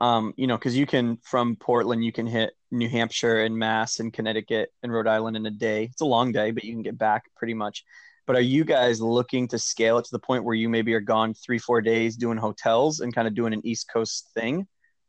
Um, 0.00 0.34
you 0.38 0.48
know, 0.48 0.58
because 0.58 0.76
you 0.76 0.86
can 0.86 1.18
from 1.24 1.56
Portland, 1.56 2.04
you 2.04 2.12
can 2.12 2.26
hit 2.28 2.54
New 2.74 2.88
Hampshire 2.88 3.42
and 3.42 3.56
Mass 3.56 4.00
and 4.00 4.12
Connecticut 4.12 4.72
and 4.82 4.92
Rhode 4.92 5.06
Island 5.06 5.36
in 5.36 5.46
a 5.46 5.50
day. 5.50 5.84
It's 5.84 6.00
a 6.00 6.06
long 6.06 6.32
day, 6.32 6.50
but 6.50 6.64
you 6.64 6.72
can 6.72 6.82
get 6.82 6.98
back 6.98 7.24
pretty 7.36 7.54
much. 7.54 7.84
But 8.26 8.36
are 8.36 8.42
you 8.42 8.64
guys 8.64 9.00
looking 9.00 9.48
to 9.48 9.58
scale 9.58 9.98
it 9.98 10.04
to 10.06 10.10
the 10.10 10.18
point 10.18 10.44
where 10.44 10.54
you 10.54 10.68
maybe 10.68 10.94
are 10.94 11.00
gone 11.00 11.34
three, 11.34 11.58
four 11.58 11.82
days 11.82 12.16
doing 12.16 12.38
hotels 12.38 13.00
and 13.00 13.14
kind 13.14 13.28
of 13.28 13.34
doing 13.34 13.52
an 13.52 13.60
East 13.66 13.90
Coast 13.92 14.30
thing? 14.34 14.66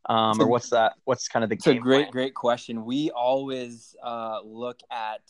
Um, 0.08 0.40
or 0.40 0.46
what's 0.46 0.70
that? 0.70 0.94
What's 1.04 1.26
kind 1.26 1.42
of 1.42 1.50
the 1.50 1.56
it's 1.56 1.66
a 1.66 1.74
great, 1.74 2.02
plan? 2.02 2.10
great 2.12 2.34
question. 2.34 2.84
We 2.84 3.10
always 3.10 3.96
uh, 4.02 4.40
look 4.44 4.80
at 4.90 5.22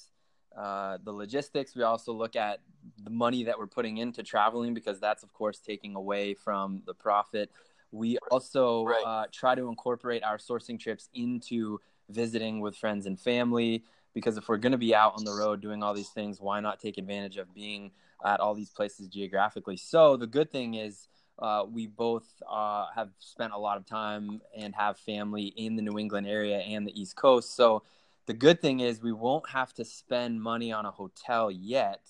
uh, 0.56 0.98
the 1.04 1.12
logistics. 1.12 1.74
We 1.74 1.82
also 1.82 2.12
look 2.12 2.36
at 2.36 2.60
the 3.02 3.10
money 3.10 3.44
that 3.44 3.58
we're 3.58 3.66
putting 3.66 3.98
into 3.98 4.22
traveling 4.22 4.74
because 4.74 5.00
that's, 5.00 5.22
of 5.22 5.32
course, 5.32 5.60
taking 5.60 5.94
away 5.94 6.34
from 6.34 6.82
the 6.86 6.94
profit. 6.94 7.50
We 7.92 8.18
also 8.30 8.84
right. 8.84 9.02
uh, 9.06 9.24
try 9.32 9.54
to 9.54 9.68
incorporate 9.68 10.24
our 10.24 10.38
sourcing 10.38 10.78
trips 10.78 11.08
into 11.14 11.80
visiting 12.08 12.60
with 12.60 12.76
friends 12.76 13.06
and 13.06 13.18
family 13.18 13.84
because 14.16 14.38
if 14.38 14.48
we're 14.48 14.56
going 14.56 14.72
to 14.72 14.78
be 14.78 14.94
out 14.94 15.12
on 15.14 15.24
the 15.24 15.32
road 15.32 15.60
doing 15.60 15.82
all 15.82 15.92
these 15.92 16.08
things, 16.08 16.40
why 16.40 16.58
not 16.58 16.80
take 16.80 16.96
advantage 16.96 17.36
of 17.36 17.52
being 17.54 17.90
at 18.24 18.40
all 18.40 18.54
these 18.54 18.70
places 18.70 19.08
geographically? 19.08 19.76
So 19.76 20.16
the 20.16 20.26
good 20.26 20.50
thing 20.50 20.72
is 20.72 21.08
uh, 21.38 21.64
we 21.70 21.86
both 21.86 22.24
uh, 22.50 22.86
have 22.94 23.10
spent 23.18 23.52
a 23.52 23.58
lot 23.58 23.76
of 23.76 23.84
time 23.84 24.40
and 24.56 24.74
have 24.74 24.98
family 24.98 25.52
in 25.56 25.76
the 25.76 25.82
New 25.82 25.98
England 25.98 26.26
area 26.26 26.60
and 26.60 26.86
the 26.86 26.98
East 26.98 27.14
Coast. 27.14 27.54
So 27.54 27.82
the 28.24 28.32
good 28.32 28.62
thing 28.62 28.80
is 28.80 29.02
we 29.02 29.12
won't 29.12 29.50
have 29.50 29.74
to 29.74 29.84
spend 29.84 30.40
money 30.40 30.72
on 30.72 30.86
a 30.86 30.90
hotel 30.90 31.50
yet. 31.50 32.00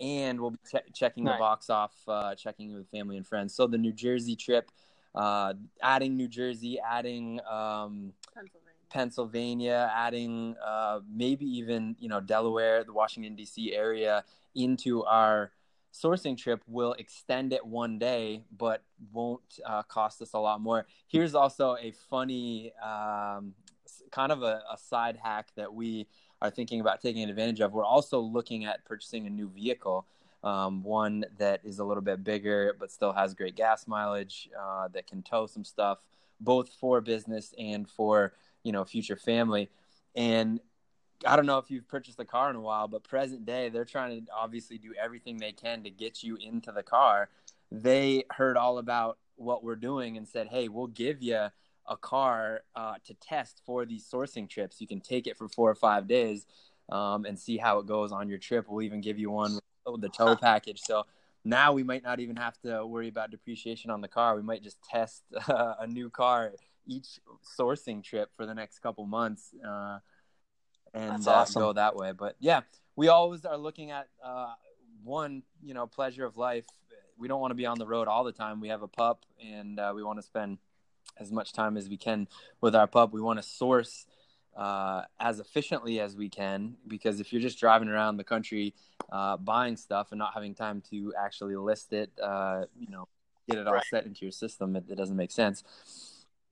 And 0.00 0.40
we'll 0.40 0.52
be 0.52 0.58
ch- 0.66 0.94
checking 0.94 1.24
nice. 1.24 1.34
the 1.34 1.38
box 1.38 1.68
off, 1.68 1.92
uh, 2.08 2.34
checking 2.34 2.74
with 2.74 2.88
family 2.88 3.18
and 3.18 3.26
friends. 3.26 3.54
So 3.54 3.66
the 3.66 3.78
New 3.78 3.92
Jersey 3.92 4.34
trip, 4.34 4.70
uh, 5.14 5.52
adding 5.82 6.16
New 6.16 6.26
Jersey, 6.26 6.80
adding 6.80 7.38
um, 7.48 8.14
Pennsylvania, 8.34 8.73
adding 8.96 10.56
uh, 10.64 11.00
maybe 11.12 11.46
even 11.46 11.96
you 11.98 12.08
know 12.08 12.20
Delaware, 12.20 12.84
the 12.84 12.92
Washington 12.92 13.34
D.C. 13.34 13.74
area 13.74 14.24
into 14.54 15.04
our 15.04 15.52
sourcing 15.92 16.36
trip 16.36 16.62
will 16.66 16.92
extend 16.94 17.52
it 17.52 17.64
one 17.64 17.98
day, 17.98 18.42
but 18.56 18.82
won't 19.12 19.60
uh, 19.64 19.82
cost 19.84 20.20
us 20.20 20.32
a 20.34 20.38
lot 20.38 20.60
more. 20.60 20.86
Here's 21.06 21.34
also 21.34 21.76
a 21.80 21.92
funny 22.10 22.72
um, 22.82 23.54
kind 24.10 24.32
of 24.32 24.42
a, 24.42 24.62
a 24.72 24.76
side 24.76 25.18
hack 25.22 25.48
that 25.56 25.72
we 25.72 26.06
are 26.42 26.50
thinking 26.50 26.80
about 26.80 27.00
taking 27.00 27.28
advantage 27.28 27.60
of. 27.60 27.72
We're 27.72 27.84
also 27.84 28.20
looking 28.20 28.64
at 28.64 28.84
purchasing 28.84 29.26
a 29.26 29.30
new 29.30 29.48
vehicle. 29.48 30.06
Um, 30.42 30.82
one 30.82 31.24
that 31.38 31.60
is 31.64 31.78
a 31.78 31.84
little 31.84 32.02
bit 32.02 32.22
bigger 32.22 32.76
but 32.78 32.92
still 32.92 33.14
has 33.14 33.32
great 33.32 33.56
gas 33.56 33.86
mileage 33.86 34.50
uh, 34.60 34.88
that 34.88 35.06
can 35.06 35.22
tow 35.22 35.46
some 35.46 35.64
stuff 35.64 36.00
both 36.38 36.68
for 36.68 37.00
business 37.00 37.54
and 37.58 37.88
for 37.88 38.34
you 38.64 38.72
know 38.72 38.84
future 38.84 39.16
family 39.16 39.70
and 40.16 40.60
I 41.26 41.36
don't 41.36 41.46
know 41.46 41.58
if 41.58 41.70
you've 41.70 41.88
purchased 41.88 42.18
a 42.20 42.24
car 42.24 42.50
in 42.50 42.56
a 42.56 42.60
while, 42.60 42.88
but 42.88 43.04
present 43.04 43.46
day, 43.46 43.68
they're 43.68 43.84
trying 43.84 44.26
to 44.26 44.32
obviously 44.32 44.78
do 44.78 44.92
everything 45.00 45.36
they 45.36 45.52
can 45.52 45.82
to 45.84 45.90
get 45.90 46.22
you 46.22 46.36
into 46.36 46.72
the 46.72 46.82
car. 46.82 47.28
They 47.70 48.24
heard 48.30 48.56
all 48.56 48.78
about 48.78 49.18
what 49.36 49.64
we're 49.64 49.76
doing 49.76 50.16
and 50.16 50.28
said, 50.28 50.48
"Hey, 50.48 50.68
we'll 50.68 50.86
give 50.88 51.22
you 51.22 51.48
a 51.86 51.96
car 51.96 52.62
uh, 52.74 52.94
to 53.04 53.14
test 53.14 53.60
for 53.64 53.84
these 53.84 54.08
sourcing 54.08 54.48
trips. 54.48 54.80
You 54.80 54.86
can 54.86 55.00
take 55.00 55.26
it 55.26 55.36
for 55.36 55.48
four 55.48 55.70
or 55.70 55.74
five 55.74 56.06
days 56.06 56.46
um, 56.90 57.24
and 57.24 57.38
see 57.38 57.56
how 57.56 57.78
it 57.78 57.86
goes 57.86 58.12
on 58.12 58.28
your 58.28 58.38
trip. 58.38 58.66
We'll 58.68 58.82
even 58.82 59.00
give 59.00 59.18
you 59.18 59.30
one 59.30 59.58
with 59.86 60.00
the 60.00 60.08
tow 60.08 60.36
package." 60.40 60.80
So 60.80 61.06
now 61.44 61.72
we 61.72 61.82
might 61.82 62.02
not 62.02 62.20
even 62.20 62.36
have 62.36 62.58
to 62.62 62.84
worry 62.86 63.08
about 63.08 63.30
depreciation 63.30 63.90
on 63.90 64.00
the 64.00 64.08
car. 64.08 64.36
We 64.36 64.42
might 64.42 64.62
just 64.62 64.82
test 64.82 65.22
uh, 65.48 65.74
a 65.80 65.86
new 65.86 66.10
car 66.10 66.52
each 66.86 67.20
sourcing 67.58 68.02
trip 68.02 68.30
for 68.36 68.46
the 68.46 68.54
next 68.54 68.80
couple 68.80 69.06
months 69.06 69.54
uh, 69.66 69.98
and 70.94 71.26
uh, 71.26 71.30
awesome. 71.30 71.60
go 71.60 71.72
that 71.72 71.96
way. 71.96 72.12
But 72.12 72.36
yeah, 72.38 72.60
we 72.96 73.08
always 73.08 73.44
are 73.44 73.56
looking 73.56 73.90
at 73.90 74.08
uh, 74.22 74.54
one, 75.02 75.42
you 75.62 75.74
know, 75.74 75.86
pleasure 75.86 76.24
of 76.24 76.36
life. 76.36 76.64
We 77.18 77.28
don't 77.28 77.40
want 77.40 77.50
to 77.50 77.56
be 77.56 77.66
on 77.66 77.78
the 77.78 77.86
road 77.86 78.08
all 78.08 78.24
the 78.24 78.32
time. 78.32 78.60
We 78.60 78.68
have 78.68 78.82
a 78.82 78.88
pup, 78.88 79.24
and 79.44 79.78
uh, 79.78 79.92
we 79.94 80.02
want 80.02 80.18
to 80.18 80.22
spend 80.22 80.58
as 81.18 81.30
much 81.30 81.52
time 81.52 81.76
as 81.76 81.88
we 81.88 81.96
can 81.96 82.28
with 82.60 82.74
our 82.74 82.86
pup. 82.86 83.12
We 83.12 83.20
want 83.20 83.38
to 83.38 83.42
source 83.42 84.06
uh, 84.56 85.02
as 85.20 85.40
efficiently 85.40 86.00
as 86.00 86.16
we 86.16 86.28
can 86.28 86.76
because 86.86 87.20
if 87.20 87.32
you're 87.32 87.42
just 87.42 87.58
driving 87.58 87.88
around 87.88 88.16
the 88.16 88.24
country 88.24 88.74
uh, 89.10 89.36
buying 89.36 89.76
stuff 89.76 90.12
and 90.12 90.18
not 90.18 90.32
having 90.32 90.54
time 90.54 90.82
to 90.90 91.12
actually 91.18 91.56
list 91.56 91.92
it, 91.92 92.10
uh, 92.22 92.64
you 92.78 92.88
know, 92.88 93.06
get 93.48 93.58
it 93.58 93.66
all 93.66 93.74
right. 93.74 93.84
set 93.90 94.06
into 94.06 94.24
your 94.24 94.32
system, 94.32 94.74
it, 94.76 94.84
it 94.88 94.96
doesn't 94.96 95.16
make 95.16 95.30
sense 95.30 95.62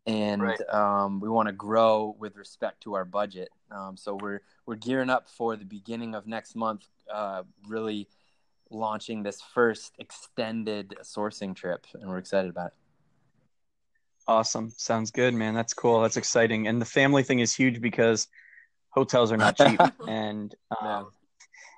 and 0.06 0.42
right. 0.42 0.68
um, 0.68 1.20
we 1.20 1.28
want 1.28 1.48
to 1.48 1.52
grow 1.52 2.16
with 2.18 2.36
respect 2.36 2.82
to 2.82 2.94
our 2.94 3.04
budget. 3.04 3.50
Um, 3.70 3.96
so 3.96 4.14
we're 4.14 4.40
we're 4.66 4.76
gearing 4.76 5.10
up 5.10 5.28
for 5.28 5.56
the 5.56 5.64
beginning 5.64 6.14
of 6.14 6.26
next 6.26 6.56
month, 6.56 6.86
uh, 7.12 7.42
really 7.68 8.08
launching 8.70 9.22
this 9.22 9.40
first 9.40 9.92
extended 9.98 10.94
sourcing 11.02 11.54
trip, 11.54 11.86
and 11.94 12.08
we're 12.08 12.18
excited 12.18 12.50
about 12.50 12.68
it. 12.68 12.72
Awesome, 14.26 14.72
sounds 14.76 15.10
good, 15.10 15.34
man. 15.34 15.54
That's 15.54 15.74
cool. 15.74 16.02
That's 16.02 16.16
exciting, 16.16 16.66
and 16.66 16.80
the 16.80 16.86
family 16.86 17.22
thing 17.22 17.38
is 17.38 17.54
huge 17.54 17.80
because 17.80 18.28
hotels 18.90 19.30
are 19.30 19.36
not 19.36 19.56
cheap, 19.56 19.80
and 20.08 20.54
um, 20.80 21.10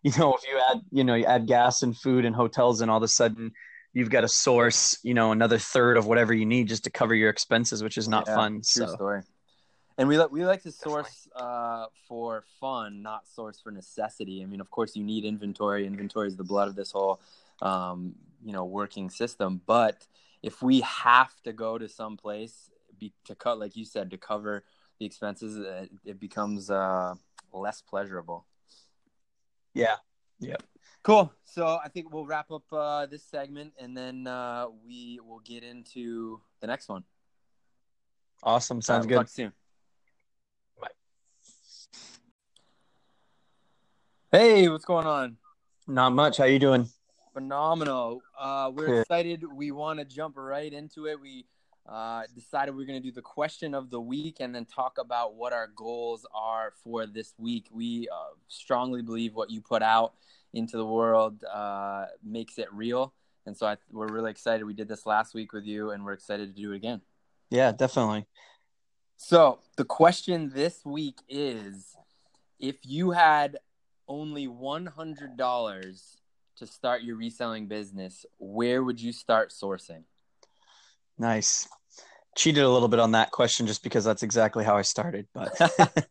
you 0.03 0.13
know 0.19 0.35
if 0.35 0.43
you 0.49 0.61
add 0.71 0.81
you 0.91 1.05
know 1.05 1.15
you 1.15 1.27
add 1.27 1.47
gas 1.47 1.83
and 1.83 1.97
food 1.97 2.25
and 2.25 2.35
hotels, 2.35 2.81
and 2.81 2.91
all 2.91 2.99
of 2.99 3.03
a 3.03 3.09
sudden 3.09 3.53
you've 3.95 4.11
got 4.11 4.23
to 4.23 4.29
source, 4.29 4.99
you 5.03 5.15
know, 5.15 5.33
another 5.33 5.57
third 5.57 5.97
of 5.97 6.07
whatever 6.07 6.35
you 6.35 6.45
need 6.45 6.69
just 6.69 6.85
to 6.85 6.91
cover 6.91 7.15
your 7.15 7.31
expenses, 7.31 7.83
which 7.83 7.97
is 7.97 8.09
not 8.09 8.25
yeah, 8.27 8.35
fun. 8.35 8.53
True 8.55 8.87
so. 8.87 8.95
story. 8.95 9.23
And 9.97 10.09
we 10.09 10.19
we 10.27 10.45
like 10.45 10.63
to 10.65 10.73
source 10.73 11.29
uh, 11.37 11.87
for 12.09 12.45
fun, 12.61 13.01
not 13.01 13.29
source 13.29 13.61
for 13.61 13.71
necessity. 13.71 14.43
I 14.43 14.47
mean, 14.47 14.61
of 14.61 14.69
course, 14.69 14.97
you 14.97 15.05
need 15.05 15.25
inventory. 15.25 15.87
Inventory 15.87 16.27
is 16.27 16.37
the 16.37 16.45
blood 16.45 16.67
of 16.67 16.75
this 16.75 16.91
whole, 16.91 17.21
um, 17.63 18.17
you 18.45 18.53
know, 18.53 18.65
working 18.65 19.09
system. 19.09 19.61
But 19.65 20.05
if 20.43 20.61
we 20.61 20.81
have 20.81 21.31
to 21.45 21.53
go 21.53 21.79
to 21.79 21.89
some 21.89 22.17
place 22.17 22.71
be, 22.99 23.13
to 23.27 23.37
cut, 23.37 23.61
like 23.61 23.77
you 23.77 23.85
said, 23.85 24.11
to 24.11 24.19
cover 24.19 24.65
the 24.99 25.07
expenses, 25.07 25.57
it, 25.57 25.91
it 26.05 26.19
becomes 26.19 26.71
uh, 26.71 27.15
less 27.53 27.81
pleasurable. 27.81 28.47
Yeah. 29.75 29.97
Yep. 30.41 30.63
Cool. 31.05 31.31
So 31.45 31.79
I 31.85 31.89
think 31.89 32.13
we'll 32.13 32.25
wrap 32.25 32.51
up 32.51 32.65
uh, 32.73 33.05
this 33.05 33.23
segment 33.23 33.75
and 33.79 33.95
then 33.95 34.27
uh, 34.27 34.67
we 34.87 35.21
will 35.25 35.41
get 35.41 35.63
into 35.63 36.41
the 36.61 36.67
next 36.67 36.89
one. 36.89 37.05
Awesome. 38.43 38.81
Sounds 38.81 39.07
good. 39.07 39.17
Talk 39.17 39.29
soon. 39.29 39.53
Bye. 40.81 40.89
Hey, 44.33 44.69
what's 44.71 44.87
going 44.87 45.07
on? 45.07 45.37
Not 45.87 46.15
much. 46.15 46.39
How 46.39 46.45
you 46.45 46.59
doing? 46.59 46.89
Phenomenal. 47.35 48.23
Uh, 48.39 48.71
we're 48.75 49.03
excited. 49.03 49.45
We 49.55 49.73
want 49.73 49.99
to 49.99 50.07
jump 50.07 50.39
right 50.39 50.73
into 50.73 51.07
it. 51.07 51.21
We 51.21 51.45
uh, 51.87 52.23
decided 52.35 52.75
we 52.75 52.83
are 52.83 52.87
going 52.87 53.03
to 53.03 53.07
do 53.07 53.13
the 53.13 53.21
question 53.21 53.75
of 53.75 53.91
the 53.91 54.01
week 54.01 54.39
and 54.41 54.55
then 54.55 54.65
talk 54.65 54.97
about 54.99 55.35
what 55.35 55.53
our 55.53 55.67
goals 55.77 56.25
are 56.35 56.73
for 56.83 57.05
this 57.05 57.35
week. 57.37 57.67
We 57.71 58.09
uh, 58.11 58.33
strongly 58.49 59.03
believe 59.03 59.35
what 59.35 59.51
you 59.51 59.61
put 59.61 59.83
out 59.83 60.15
into 60.55 60.77
the 60.77 60.87
world 60.87 61.45
uh, 61.45 62.07
makes 62.25 62.59
it 62.59 62.73
real. 62.73 63.13
And 63.47 63.57
so 63.57 63.67
I, 63.67 63.77
we're 63.91 64.09
really 64.09 64.31
excited. 64.31 64.65
We 64.65 64.73
did 64.73 64.89
this 64.89 65.05
last 65.05 65.35
week 65.35 65.53
with 65.53 65.65
you, 65.65 65.91
and 65.91 66.05
we're 66.05 66.15
excited 66.15 66.55
to 66.55 66.63
do 66.63 66.73
it 66.73 66.77
again. 66.77 67.03
Yeah, 67.51 67.73
definitely. 67.73 68.27
So 69.17 69.59
the 69.77 69.85
question 69.85 70.51
this 70.55 70.85
week 70.85 71.19
is 71.29 71.95
if 72.59 72.77
you 72.85 73.11
had 73.11 73.59
only 74.09 74.49
$100 74.49 76.17
to 76.57 76.67
start 76.67 77.03
your 77.03 77.17
reselling 77.17 77.67
business, 77.67 78.25
where 78.39 78.83
would 78.83 79.01
you 79.01 79.13
start 79.13 79.51
sourcing? 79.51 80.05
Nice 81.19 81.69
cheated 82.37 82.65
a 82.65 82.69
little 82.69 82.89
bit 82.89 83.01
on 83.01 83.13
that 83.13 83.31
question 83.31 83.67
just 83.67 83.83
because 83.83 84.05
that's 84.05 84.23
exactly 84.23 84.65
how 84.65 84.77
I 84.77 84.83
started. 84.83 85.27
But 85.35 85.57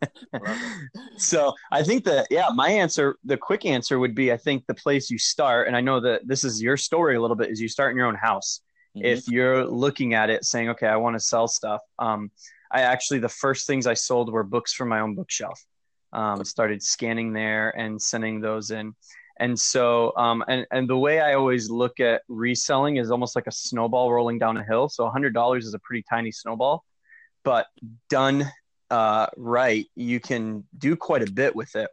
so 1.18 1.54
I 1.72 1.84
think 1.84 2.06
that, 2.06 2.28
yeah, 2.30 2.50
my 2.54 2.70
answer, 2.70 3.18
the 3.24 3.38
quick 3.38 3.66
answer 3.66 4.00
would 4.00 4.16
be 4.16 4.32
I 4.32 4.38
think 4.38 4.66
the 4.66 4.74
place 4.74 5.10
you 5.10 5.18
start, 5.18 5.68
and 5.68 5.76
I 5.76 5.82
know 5.82 6.00
that 6.00 6.28
this 6.28 6.44
is 6.44 6.62
your 6.62 6.78
story 6.78 7.16
a 7.16 7.22
little 7.22 7.36
bit, 7.36 7.50
is 7.50 7.62
you 7.62 7.68
start 7.68 7.92
in 7.92 7.98
your 7.98 8.08
own 8.08 8.16
house. 8.16 8.62
Mm-hmm. 8.96 9.06
If 9.06 9.28
you're 9.28 9.66
looking 9.66 10.14
at 10.14 10.30
it 10.30 10.46
saying, 10.46 10.70
okay, 10.70 10.88
I 10.88 10.96
want 10.96 11.16
to 11.16 11.20
sell 11.20 11.48
stuff, 11.48 11.82
um, 12.00 12.32
I 12.72 12.82
actually, 12.82 13.20
the 13.20 13.30
first 13.30 13.68
things 13.68 13.86
I 13.86 13.94
sold 13.94 14.32
were 14.32 14.44
books 14.44 14.74
from 14.74 14.90
my 14.90 15.00
own 15.00 15.16
bookshelf. 15.16 15.64
Um, 16.12 16.44
started 16.46 16.84
scanning 16.84 17.34
there 17.34 17.72
and 17.78 18.00
sending 18.00 18.40
those 18.40 18.70
in. 18.72 18.94
And 19.40 19.60
so, 19.60 20.14
um, 20.16 20.44
and, 20.48 20.66
and 20.72 20.88
the 20.88 20.98
way 20.98 21.20
I 21.20 21.34
always 21.34 21.70
look 21.70 22.00
at 22.00 22.22
reselling 22.28 22.98
is 22.98 23.10
almost 23.12 23.36
like 23.36 23.48
a 23.48 23.52
snowball 23.52 24.12
rolling 24.12 24.38
down 24.40 24.58
a 24.58 24.64
hill. 24.64 24.90
So 24.90 25.10
$100 25.10 25.58
is 25.58 25.74
a 25.74 25.80
pretty 25.80 26.04
tiny 26.08 26.32
snowball, 26.32 26.84
but 27.44 27.68
done 28.10 28.52
uh, 28.92 29.28
right, 29.38 29.88
you 29.96 30.20
can 30.20 30.64
do 30.78 30.96
quite 30.96 31.28
a 31.28 31.32
bit 31.32 31.56
with 31.56 31.76
it. 31.76 31.90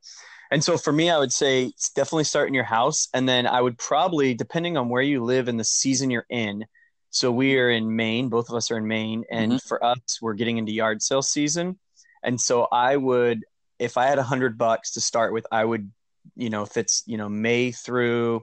And 0.50 0.62
so 0.62 0.76
for 0.76 0.92
me, 0.92 1.08
I 1.08 1.18
would 1.18 1.32
say 1.32 1.72
definitely 1.96 2.24
start 2.24 2.48
in 2.48 2.54
your 2.54 2.64
house. 2.64 3.08
And 3.14 3.26
then 3.26 3.46
I 3.46 3.60
would 3.60 3.78
probably, 3.78 4.34
depending 4.34 4.76
on 4.76 4.88
where 4.90 5.00
you 5.00 5.24
live 5.24 5.48
and 5.48 5.58
the 5.58 5.64
season 5.64 6.10
you're 6.10 6.26
in, 6.28 6.66
So 7.12 7.32
we 7.32 7.58
are 7.58 7.70
in 7.70 7.96
Maine. 7.96 8.28
Both 8.28 8.50
of 8.50 8.54
us 8.54 8.70
are 8.70 8.76
in 8.76 8.86
Maine, 8.86 9.24
and 9.32 9.52
Mhm. 9.52 9.62
for 9.66 9.84
us, 9.84 10.20
we're 10.22 10.34
getting 10.34 10.58
into 10.58 10.70
yard 10.72 11.02
sale 11.02 11.22
season. 11.22 11.78
And 12.22 12.40
so 12.40 12.68
I 12.70 12.96
would, 12.96 13.44
if 13.80 13.96
I 13.96 14.06
had 14.06 14.18
a 14.18 14.22
hundred 14.22 14.56
bucks 14.56 14.92
to 14.92 15.00
start 15.00 15.32
with, 15.32 15.44
I 15.50 15.64
would, 15.64 15.90
you 16.36 16.50
know, 16.50 16.62
if 16.62 16.76
it's 16.76 17.02
you 17.06 17.16
know 17.16 17.28
May 17.28 17.72
through 17.72 18.42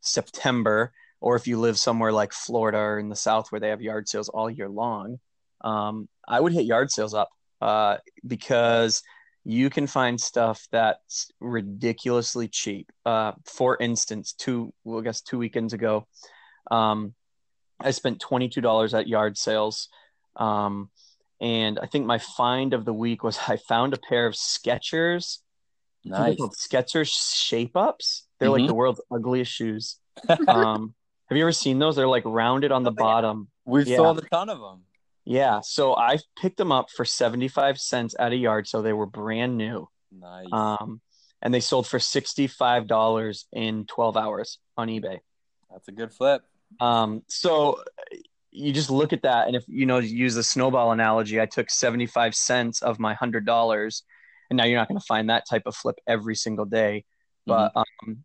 September, 0.00 0.92
or 1.20 1.36
if 1.36 1.46
you 1.46 1.58
live 1.58 1.78
somewhere 1.78 2.12
like 2.12 2.32
Florida 2.32 2.78
or 2.78 2.98
in 2.98 3.08
the 3.08 3.16
South 3.16 3.50
where 3.50 3.60
they 3.60 3.70
have 3.70 3.82
yard 3.82 4.08
sales 4.08 4.28
all 4.28 4.50
year 4.50 4.68
long, 4.68 5.18
um, 5.62 6.08
I 6.26 6.40
would 6.40 6.52
hit 6.52 6.66
yard 6.66 6.90
sales 6.90 7.14
up 7.14 7.30
uh, 7.60 7.98
because 8.26 9.02
you 9.44 9.70
can 9.70 9.86
find 9.86 10.20
stuff 10.20 10.66
that's 10.72 11.30
ridiculously 11.40 12.48
cheap. 12.48 12.90
Uh, 13.04 13.32
for 13.44 13.76
instance, 13.80 14.32
two, 14.32 14.72
well, 14.84 14.98
I 14.98 15.04
guess 15.04 15.20
two 15.20 15.38
weekends 15.38 15.72
ago, 15.72 16.06
um, 16.70 17.14
I 17.80 17.92
spent 17.92 18.20
twenty 18.20 18.48
two 18.48 18.60
dollars 18.60 18.92
at 18.94 19.06
yard 19.06 19.38
sales, 19.38 19.88
um, 20.34 20.90
and 21.40 21.78
I 21.78 21.86
think 21.86 22.06
my 22.06 22.18
find 22.18 22.74
of 22.74 22.84
the 22.84 22.92
week 22.92 23.22
was 23.22 23.38
I 23.48 23.56
found 23.56 23.94
a 23.94 23.98
pair 24.08 24.26
of 24.26 24.34
Skechers. 24.34 25.38
I 26.12 26.26
think 26.34 26.38
they're 26.38 26.46
Nice. 26.46 26.68
Skechers 26.68 27.08
Shape 27.34 27.76
Ups. 27.76 28.26
They're 28.38 28.50
like 28.50 28.62
Mhm. 28.62 28.68
the 28.68 28.74
world's 28.74 29.00
ugliest 29.10 29.52
shoes. 29.52 29.96
Um, 30.48 30.94
have 31.28 31.36
you 31.36 31.42
ever 31.44 31.52
seen 31.52 31.78
those? 31.78 31.96
They're 31.96 32.06
like 32.08 32.24
rounded 32.24 32.70
on 32.72 32.82
the 32.84 32.90
bottom. 32.92 33.48
We've 33.64 33.86
Yeah. 33.86 33.96
sold 33.96 34.18
a 34.18 34.22
ton 34.22 34.48
of 34.48 34.60
them. 34.60 34.84
Yeah, 35.24 35.60
so 35.60 35.96
I 35.96 36.18
picked 36.40 36.56
them 36.56 36.70
up 36.70 36.88
for 36.90 37.04
75 37.04 37.80
cents 37.80 38.14
at 38.18 38.30
a 38.32 38.36
yard, 38.36 38.68
so 38.68 38.80
they 38.80 38.92
were 38.92 39.06
brand 39.06 39.56
new. 39.56 39.88
Nice. 40.12 40.46
Um, 40.52 41.00
and 41.42 41.52
they 41.52 41.58
sold 41.60 41.88
for 41.88 41.98
$65 41.98 43.46
in 43.52 43.86
12 43.86 44.16
hours 44.16 44.58
on 44.76 44.88
eBay. 44.88 45.18
That's 45.70 45.88
a 45.88 45.92
good 45.92 46.12
flip. 46.12 46.42
Um, 46.80 47.22
so 47.28 47.82
you 48.52 48.72
just 48.72 48.88
look 48.90 49.12
at 49.12 49.22
that, 49.22 49.48
and 49.48 49.56
if 49.56 49.64
you 49.68 49.84
know, 49.86 49.98
use 49.98 50.34
the 50.36 50.42
snowball 50.42 50.92
analogy, 50.92 51.40
I 51.40 51.46
took 51.46 51.70
75 51.70 52.34
cents 52.34 52.80
of 52.82 52.98
my 52.98 53.14
$100, 53.14 54.02
and 54.50 54.56
now 54.56 54.64
you're 54.64 54.78
not 54.78 54.88
going 54.88 55.00
to 55.00 55.06
find 55.06 55.30
that 55.30 55.44
type 55.48 55.62
of 55.66 55.74
flip 55.74 55.96
every 56.06 56.36
single 56.36 56.64
day, 56.64 57.04
but 57.46 57.72
um, 57.76 58.24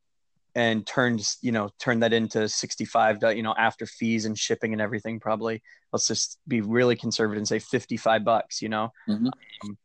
and 0.55 0.85
turned 0.85 1.25
you 1.41 1.51
know 1.51 1.69
turn 1.79 1.99
that 1.99 2.11
into 2.13 2.47
65 2.49 3.19
you 3.35 3.43
know 3.43 3.55
after 3.57 3.85
fees 3.85 4.25
and 4.25 4.37
shipping 4.37 4.73
and 4.73 4.81
everything 4.81 5.19
probably 5.19 5.61
let's 5.93 6.07
just 6.07 6.39
be 6.47 6.61
really 6.61 6.95
conservative 6.95 7.37
and 7.37 7.47
say 7.47 7.59
55 7.59 8.25
bucks 8.25 8.61
you 8.61 8.69
know? 8.69 8.91
Mhm. 9.07 9.31
um, 9.63 9.77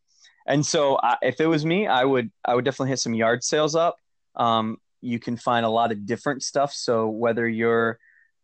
and 0.46 0.64
so 0.64 0.98
I, 1.02 1.16
if 1.22 1.40
it 1.40 1.46
was 1.46 1.64
me 1.64 1.86
i 1.86 2.04
would 2.04 2.30
i 2.44 2.54
would 2.54 2.64
definitely 2.64 2.90
hit 2.90 2.98
some 2.98 3.14
yard 3.14 3.44
sales 3.44 3.74
up. 3.74 3.96
Um, 4.34 4.78
you 5.00 5.18
can 5.18 5.36
find 5.36 5.64
a 5.64 5.68
lot 5.68 5.92
of 5.92 6.04
different 6.04 6.42
stuff. 6.42 6.72
So 6.72 7.08
whether 7.08 7.48
you're 7.48 7.98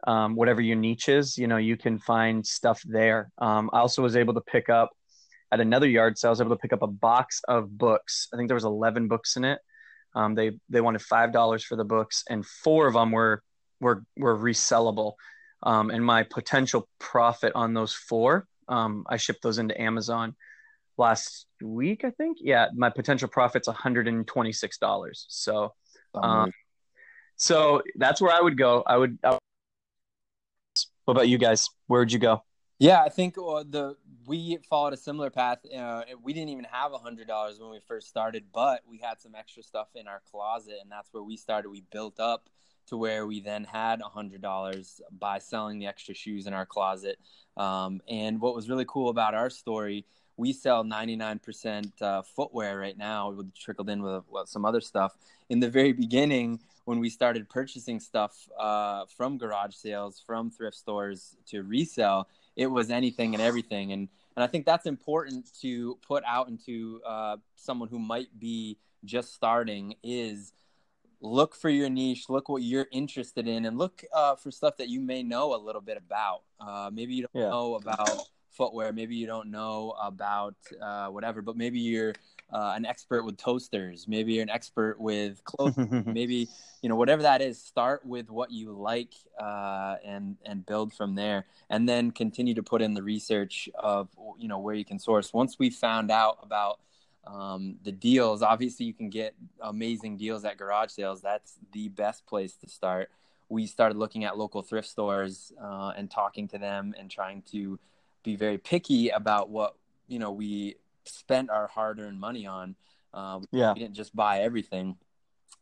um, 0.06 0.36
whatever 0.36 0.60
your 0.60 0.76
niche 0.76 1.08
is 1.08 1.36
you 1.36 1.46
know 1.46 1.56
you 1.56 1.76
can 1.76 1.98
find 1.98 2.46
stuff 2.46 2.82
there. 2.84 3.30
Um, 3.38 3.68
i 3.72 3.78
also 3.78 4.02
was 4.02 4.16
able 4.16 4.34
to 4.34 4.40
pick 4.40 4.68
up 4.68 4.90
at 5.52 5.60
another 5.60 5.88
yard 5.88 6.18
sale 6.18 6.30
i 6.30 6.32
was 6.32 6.40
able 6.40 6.50
to 6.50 6.56
pick 6.56 6.72
up 6.72 6.82
a 6.82 6.86
box 6.86 7.40
of 7.46 7.76
books 7.78 8.28
i 8.32 8.36
think 8.36 8.48
there 8.48 8.56
was 8.56 8.64
11 8.64 9.06
books 9.06 9.36
in 9.36 9.44
it 9.44 9.60
um, 10.14 10.34
they 10.34 10.52
they 10.68 10.80
wanted 10.80 11.02
five 11.02 11.32
dollars 11.32 11.64
for 11.64 11.76
the 11.76 11.84
books, 11.84 12.24
and 12.28 12.44
four 12.44 12.86
of 12.86 12.94
them 12.94 13.12
were 13.12 13.42
were 13.80 14.04
were 14.16 14.36
resellable. 14.36 15.14
Um, 15.62 15.90
and 15.90 16.04
my 16.04 16.24
potential 16.24 16.88
profit 16.98 17.52
on 17.54 17.72
those 17.72 17.94
four, 17.94 18.46
um, 18.68 19.04
I 19.08 19.16
shipped 19.16 19.42
those 19.42 19.58
into 19.58 19.80
Amazon 19.80 20.34
last 20.98 21.46
week, 21.62 22.04
I 22.04 22.10
think. 22.10 22.38
Yeah, 22.40 22.66
my 22.74 22.90
potential 22.90 23.28
profit's 23.28 23.68
one 23.68 23.76
hundred 23.76 24.08
and 24.08 24.26
twenty 24.26 24.52
six 24.52 24.76
dollars. 24.78 25.26
So 25.28 25.72
um, 26.14 26.52
so 27.36 27.82
that's 27.96 28.20
where 28.20 28.32
I 28.32 28.40
would 28.40 28.58
go. 28.58 28.82
I 28.86 28.96
would. 28.96 29.18
I 29.24 29.30
would 29.30 29.38
what 31.04 31.14
about 31.14 31.28
you 31.28 31.38
guys? 31.38 31.68
Where'd 31.86 32.12
you 32.12 32.18
go? 32.18 32.44
Yeah, 32.78 33.02
I 33.02 33.08
think 33.08 33.36
uh, 33.38 33.64
the 33.68 33.96
we 34.26 34.58
followed 34.68 34.92
a 34.92 34.96
similar 34.96 35.30
path. 35.30 35.58
Uh, 35.76 36.02
we 36.22 36.32
didn't 36.32 36.50
even 36.50 36.66
have 36.70 36.92
a 36.92 36.98
hundred 36.98 37.26
dollars 37.26 37.58
when 37.58 37.70
we 37.70 37.80
first 37.86 38.08
started, 38.08 38.44
but 38.52 38.82
we 38.88 38.98
had 38.98 39.20
some 39.20 39.34
extra 39.34 39.62
stuff 39.62 39.88
in 39.94 40.06
our 40.06 40.22
closet, 40.30 40.76
and 40.82 40.90
that's 40.90 41.12
where 41.12 41.22
we 41.22 41.36
started. 41.36 41.70
We 41.70 41.82
built 41.92 42.20
up 42.20 42.48
to 42.88 42.96
where 42.96 43.26
we 43.26 43.40
then 43.40 43.64
had 43.64 44.00
a 44.00 44.08
hundred 44.08 44.42
dollars 44.42 45.00
by 45.18 45.38
selling 45.38 45.78
the 45.78 45.86
extra 45.86 46.14
shoes 46.14 46.46
in 46.46 46.52
our 46.52 46.66
closet. 46.66 47.18
Um, 47.56 48.00
and 48.08 48.40
what 48.40 48.54
was 48.54 48.68
really 48.68 48.84
cool 48.88 49.08
about 49.08 49.34
our 49.34 49.50
story, 49.50 50.04
we 50.36 50.52
sell 50.52 50.84
ninety 50.84 51.16
nine 51.16 51.38
percent 51.38 51.92
uh, 52.00 52.22
footwear 52.22 52.78
right 52.78 52.96
now. 52.96 53.30
We 53.30 53.44
trickled 53.58 53.90
in 53.90 54.02
with, 54.02 54.24
some 54.46 54.64
other 54.64 54.80
stuff. 54.80 55.16
In 55.48 55.60
the 55.60 55.70
very 55.70 55.92
beginning, 55.92 56.60
when 56.84 56.98
we 56.98 57.10
started 57.10 57.48
purchasing 57.48 58.00
stuff 58.00 58.48
uh, 58.58 59.04
from 59.16 59.38
garage 59.38 59.74
sales, 59.74 60.22
from 60.24 60.50
thrift 60.50 60.76
stores 60.76 61.36
to 61.46 61.62
resell 61.62 62.28
it 62.56 62.66
was 62.66 62.90
anything 62.90 63.34
and 63.34 63.42
everything 63.42 63.92
and 63.92 64.08
and 64.36 64.44
i 64.44 64.46
think 64.46 64.64
that's 64.66 64.86
important 64.86 65.48
to 65.60 65.98
put 66.06 66.22
out 66.26 66.48
into 66.48 67.00
uh, 67.06 67.36
someone 67.56 67.88
who 67.88 67.98
might 67.98 68.28
be 68.38 68.78
just 69.04 69.34
starting 69.34 69.94
is 70.02 70.52
look 71.20 71.54
for 71.54 71.68
your 71.70 71.88
niche 71.88 72.28
look 72.28 72.48
what 72.48 72.62
you're 72.62 72.88
interested 72.92 73.46
in 73.46 73.64
and 73.64 73.78
look 73.78 74.04
uh, 74.12 74.34
for 74.36 74.50
stuff 74.50 74.76
that 74.76 74.88
you 74.88 75.00
may 75.00 75.22
know 75.22 75.54
a 75.54 75.60
little 75.64 75.80
bit 75.80 75.96
about 75.96 76.42
uh, 76.60 76.90
maybe 76.92 77.14
you 77.14 77.22
don't 77.22 77.42
Yeah. 77.42 77.50
know 77.50 77.74
about 77.76 78.08
footwear. 78.52 78.92
Maybe 78.92 79.16
you 79.16 79.26
don't 79.26 79.50
know 79.50 79.94
about 80.00 80.54
uh, 80.80 81.08
whatever 81.08 81.42
but 81.42 81.56
maybe 81.56 81.80
you're 81.80 82.14
uh, 82.52 82.74
an 82.76 82.84
expert 82.84 83.24
with 83.24 83.36
toasters. 83.36 84.06
Maybe 84.06 84.34
you're 84.34 84.42
an 84.42 84.50
expert 84.50 85.00
with 85.00 85.42
clothing 85.44 86.04
maybe 86.14 86.48
you 86.82 86.88
know 86.88 86.96
whatever 86.96 87.22
that 87.22 87.40
is 87.40 87.62
start 87.62 88.04
with 88.04 88.28
what 88.30 88.50
you 88.50 88.72
like 88.72 89.14
uh, 89.40 89.96
and 90.04 90.36
and 90.44 90.64
build 90.66 90.92
from 90.92 91.14
there. 91.14 91.46
And 91.70 91.88
then 91.88 92.10
continue 92.10 92.54
to 92.54 92.62
put 92.62 92.82
in 92.82 92.94
the 92.94 93.02
research 93.02 93.68
of 93.74 94.08
you 94.38 94.48
know 94.48 94.58
where 94.58 94.74
you 94.74 94.84
can 94.84 94.98
source. 94.98 95.32
Once 95.32 95.58
we 95.58 95.70
found 95.70 96.10
out 96.10 96.38
about 96.42 96.80
um, 97.24 97.76
the 97.84 97.92
deals 97.92 98.42
obviously 98.42 98.84
you 98.84 98.92
can 98.92 99.08
get 99.08 99.32
amazing 99.60 100.16
deals 100.16 100.44
at 100.44 100.58
garage 100.58 100.90
sales. 100.90 101.22
That's 101.22 101.54
the 101.72 101.88
best 101.88 102.26
place 102.26 102.54
to 102.56 102.68
start. 102.68 103.10
We 103.48 103.66
started 103.66 103.96
looking 103.98 104.24
at 104.24 104.36
local 104.36 104.62
thrift 104.62 104.88
stores 104.88 105.52
uh, 105.62 105.92
and 105.96 106.10
talking 106.10 106.48
to 106.48 106.58
them 106.58 106.94
and 106.98 107.10
trying 107.10 107.42
to 107.52 107.78
be 108.22 108.36
very 108.36 108.58
picky 108.58 109.08
about 109.08 109.50
what 109.50 109.76
you 110.08 110.18
know 110.18 110.32
we 110.32 110.76
spent 111.04 111.50
our 111.50 111.66
hard-earned 111.66 112.18
money 112.18 112.46
on. 112.46 112.76
Uh, 113.12 113.40
yeah. 113.50 113.74
we 113.74 113.80
didn't 113.80 113.94
just 113.94 114.16
buy 114.16 114.40
everything 114.40 114.96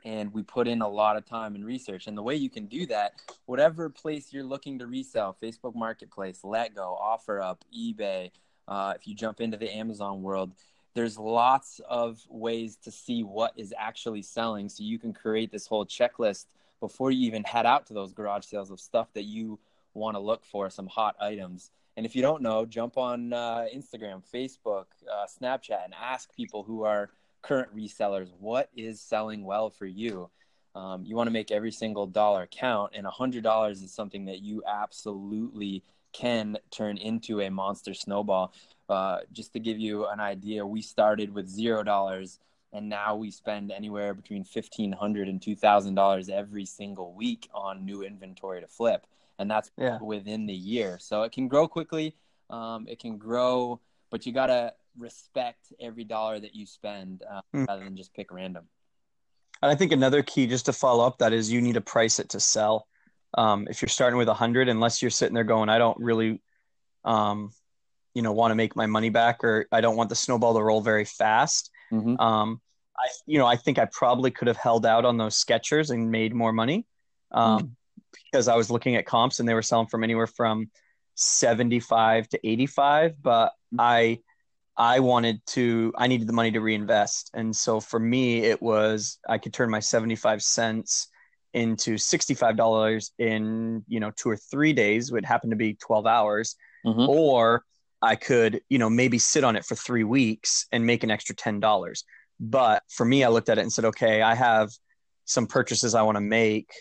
and 0.05 0.33
we 0.33 0.41
put 0.41 0.69
in 0.69 0.83
a 0.83 0.89
lot 0.89 1.17
of 1.17 1.27
time 1.27 1.57
and 1.57 1.67
research. 1.67 2.07
And 2.07 2.17
the 2.17 2.23
way 2.23 2.37
you 2.37 2.49
can 2.49 2.67
do 2.67 2.87
that 2.87 3.15
whatever 3.47 3.89
place 3.91 4.33
you're 4.33 4.45
looking 4.45 4.79
to 4.79 4.87
resell 4.87 5.37
facebook 5.43 5.75
marketplace 5.75 6.41
letgo 6.45 6.97
offerup 7.01 7.59
ebay 7.77 8.31
uh, 8.69 8.95
if 8.97 9.07
you 9.07 9.15
jump 9.15 9.41
into 9.41 9.57
the 9.57 9.69
amazon 9.75 10.23
world 10.23 10.53
there's 10.95 11.19
lots 11.19 11.81
of 11.89 12.21
ways 12.29 12.77
to 12.77 12.91
see 12.91 13.23
what 13.23 13.53
is 13.57 13.73
actually 13.79 14.23
selling. 14.23 14.69
So 14.69 14.83
you 14.83 14.99
can 14.99 15.13
create 15.13 15.53
this 15.53 15.67
whole 15.67 15.87
checklist 15.87 16.47
before 16.81 17.11
you 17.11 17.27
even 17.27 17.45
head 17.45 17.67
out 17.67 17.87
to 17.87 17.95
those 17.95 18.13
garage 18.13 18.47
sales 18.47 18.71
of 18.71 18.81
stuff 18.81 19.09
that 19.15 19.25
you 19.25 19.59
want 19.95 20.17
to 20.17 20.21
look 20.21 20.45
for 20.45 20.71
some 20.71 20.87
hot 20.87 21.17
items 21.21 21.71
and 21.97 22.07
if 22.07 22.15
you 22.17 22.23
don't 22.23 22.43
know 22.43 22.65
jump 22.65 22.97
on 22.97 23.33
uh, 23.33 23.65
instagram 23.75 24.23
facebook 24.33 24.87
uh, 25.13 25.27
snapchat 25.27 25.85
and 25.85 25.95
ask 26.01 26.35
people 26.35 26.63
who 26.63 26.85
are 26.85 27.11
current 27.43 27.75
resellers 27.75 28.31
what 28.39 28.71
is 28.77 29.01
selling 29.01 29.45
well 29.45 29.71
for 29.71 29.87
you? 29.87 30.31
Um, 30.75 31.05
you 31.05 31.17
want 31.17 31.27
to 31.27 31.33
make 31.33 31.51
every 31.51 31.73
single 31.73 32.07
dollar 32.07 32.47
count 32.47 32.93
and 32.95 33.05
$100 33.05 33.71
is 33.73 33.93
something 33.93 34.27
that 34.27 34.41
you 34.41 34.63
absolutely 34.69 35.83
can 36.13 36.57
turn 36.71 36.97
into 36.97 37.41
a 37.41 37.51
monster 37.51 37.93
snowball. 37.93 38.53
Uh, 38.89 39.19
just 39.33 39.53
to 39.53 39.61
give 39.61 39.79
you 39.79 40.07
an 40.07 40.21
idea 40.21 40.67
we 40.67 40.83
started 40.83 41.33
with 41.33 41.49
zero 41.49 41.83
dollars 41.83 42.39
and 42.73 42.89
now 42.89 43.17
we 43.17 43.33
spend 43.33 43.73
anywhere 43.73 44.15
between 44.15 44.45
$1500 44.45 45.29
and 45.29 45.41
$2000 45.41 46.31
every 46.31 46.65
single 46.65 47.13
week 47.15 47.49
on 47.53 47.85
new 47.85 48.03
inventory 48.03 48.61
to 48.61 48.69
flip 48.69 49.07
and 49.41 49.51
that's 49.51 49.71
Yeah. 49.77 49.99
within 50.01 50.47
the 50.47 50.55
year 50.55 50.99
so 51.01 51.23
it 51.25 51.33
can 51.33 51.49
grow 51.49 51.67
quickly 51.67 52.15
um, 52.51 52.87
it 52.89 52.99
can 53.01 53.19
grow 53.19 53.81
but 54.11 54.27
you 54.27 54.33
got 54.33 54.47
to 54.47 54.73
respect 54.99 55.73
every 55.81 56.05
dollar 56.05 56.39
that 56.41 56.55
you 56.55 56.67
spend 56.67 57.23
uh, 57.31 57.41
Hmm. 57.53 57.65
rather 57.65 57.85
than 57.85 57.97
just 57.97 58.13
pick 58.13 58.33
random. 58.33 58.69
And 59.63 59.71
I 59.71 59.75
think 59.77 59.93
another 59.93 60.23
key, 60.23 60.47
just 60.49 60.67
to 60.67 60.73
follow 60.73 61.07
up 61.07 61.19
that, 61.19 61.33
is 61.33 61.53
you 61.53 61.61
need 61.61 61.75
to 61.75 61.81
price 61.81 62.19
it 62.19 62.31
to 62.31 62.41
sell. 62.41 62.89
Um, 63.39 63.69
if 63.71 63.81
you're 63.83 63.89
starting 63.89 64.19
with 64.19 64.29
a 64.29 64.35
hundred, 64.35 64.69
unless 64.69 65.01
you're 65.01 65.11
sitting 65.13 65.35
there 65.35 65.45
going, 65.45 65.69
I 65.69 65.79
don't 65.79 65.99
really, 66.01 66.43
um, 67.05 67.53
you 68.15 68.23
know, 68.23 68.33
want 68.33 68.51
to 68.51 68.57
make 68.57 68.75
my 68.75 68.87
money 68.87 69.11
back, 69.11 69.45
or 69.45 69.67
I 69.71 69.81
don't 69.81 69.97
want 69.97 70.09
the 70.09 70.17
snowball 70.17 70.55
to 70.55 70.63
roll 70.63 70.81
very 70.81 71.05
fast. 71.05 71.71
Mm-hmm. 71.93 72.21
Um, 72.21 72.61
I, 72.97 73.09
you 73.27 73.39
know, 73.39 73.47
I 73.47 73.57
think 73.57 73.79
I 73.79 73.85
probably 73.93 74.33
could 74.33 74.49
have 74.49 74.57
held 74.57 74.85
out 74.85 75.05
on 75.05 75.19
those 75.19 75.37
sketchers 75.37 75.91
and 75.91 76.11
made 76.11 76.35
more 76.35 76.53
money, 76.53 76.87
um, 77.31 77.77
because 78.13 78.49
I 78.49 78.57
was 78.57 78.71
looking 78.71 78.97
at 78.97 79.07
comps 79.07 79.41
and 79.41 79.49
they 79.49 79.55
were 79.55 79.63
selling 79.63 79.87
from 79.87 80.05
anywhere 80.05 80.27
from 80.27 80.71
seventy-five 81.15 82.29
to 82.31 82.47
eighty-five, 82.47 83.23
but 83.23 83.53
I. 83.79 84.21
I 84.77 85.01
wanted 85.01 85.45
to, 85.49 85.93
I 85.99 86.07
needed 86.07 86.27
the 86.27 86.33
money 86.33 86.53
to 86.53 86.61
reinvest. 86.61 87.33
And 87.35 87.55
so 87.55 87.81
for 87.81 88.01
me, 88.01 88.45
it 88.45 88.63
was, 88.63 89.19
I 89.29 89.37
could 89.37 89.53
turn 89.53 89.69
my 89.69 89.81
75 89.81 90.43
cents 90.43 91.09
into 91.53 91.97
$65 91.97 93.11
in, 93.19 93.85
you 93.89 94.01
know, 94.01 94.11
two 94.17 94.31
or 94.31 94.39
three 94.39 94.73
days, 94.73 95.13
would 95.13 95.27
happen 95.27 95.51
to 95.51 95.57
be 95.57 95.75
12 95.75 96.07
hours, 96.07 96.57
mm-hmm. 96.87 97.11
or 97.11 97.63
I 98.01 98.17
could, 98.17 98.63
you 98.71 98.79
know, 98.79 98.89
maybe 98.89 99.19
sit 99.19 99.45
on 99.45 99.55
it 99.55 99.67
for 99.67 99.75
three 99.75 100.05
weeks 100.05 100.67
and 100.73 100.87
make 100.87 101.05
an 101.05 101.11
extra 101.11 101.35
$10. 101.35 102.03
But 102.39 102.83
for 102.89 103.05
me, 103.05 103.23
I 103.23 103.29
looked 103.29 103.51
at 103.51 103.59
it 103.59 103.63
and 103.63 103.73
said, 103.73 103.85
okay, 103.87 104.23
I 104.23 104.35
have 104.35 104.71
some 105.27 105.47
purchases 105.47 105.95
I 105.95 106.03
want 106.03 106.17
to 106.17 106.23
make. 106.23 106.73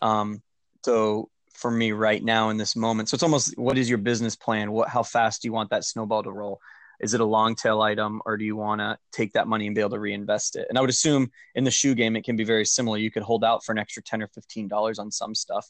Um, 0.00 0.42
so 0.84 1.28
for 1.52 1.70
me 1.70 1.92
right 1.92 2.22
now 2.22 2.50
in 2.50 2.56
this 2.56 2.74
moment, 2.76 3.08
so 3.08 3.14
it's 3.14 3.22
almost, 3.22 3.56
what 3.58 3.78
is 3.78 3.88
your 3.88 3.98
business 3.98 4.36
plan? 4.36 4.72
What, 4.72 4.88
how 4.88 5.02
fast 5.02 5.42
do 5.42 5.48
you 5.48 5.52
want 5.52 5.70
that 5.70 5.84
snowball 5.84 6.22
to 6.22 6.30
roll? 6.30 6.60
is 7.02 7.14
it 7.14 7.20
a 7.20 7.24
long 7.24 7.54
tail 7.54 7.82
item 7.82 8.22
or 8.24 8.36
do 8.36 8.44
you 8.44 8.56
want 8.56 8.80
to 8.80 8.96
take 9.10 9.32
that 9.32 9.48
money 9.48 9.66
and 9.66 9.74
be 9.74 9.80
able 9.80 9.90
to 9.90 9.98
reinvest 9.98 10.56
it 10.56 10.66
and 10.68 10.78
i 10.78 10.80
would 10.80 10.88
assume 10.88 11.30
in 11.54 11.64
the 11.64 11.70
shoe 11.70 11.94
game 11.94 12.16
it 12.16 12.24
can 12.24 12.36
be 12.36 12.44
very 12.44 12.64
similar 12.64 12.96
you 12.96 13.10
could 13.10 13.22
hold 13.22 13.44
out 13.44 13.64
for 13.64 13.72
an 13.72 13.78
extra 13.78 14.02
10 14.02 14.22
or 14.22 14.28
15 14.28 14.68
dollars 14.68 14.98
on 14.98 15.10
some 15.10 15.34
stuff 15.34 15.68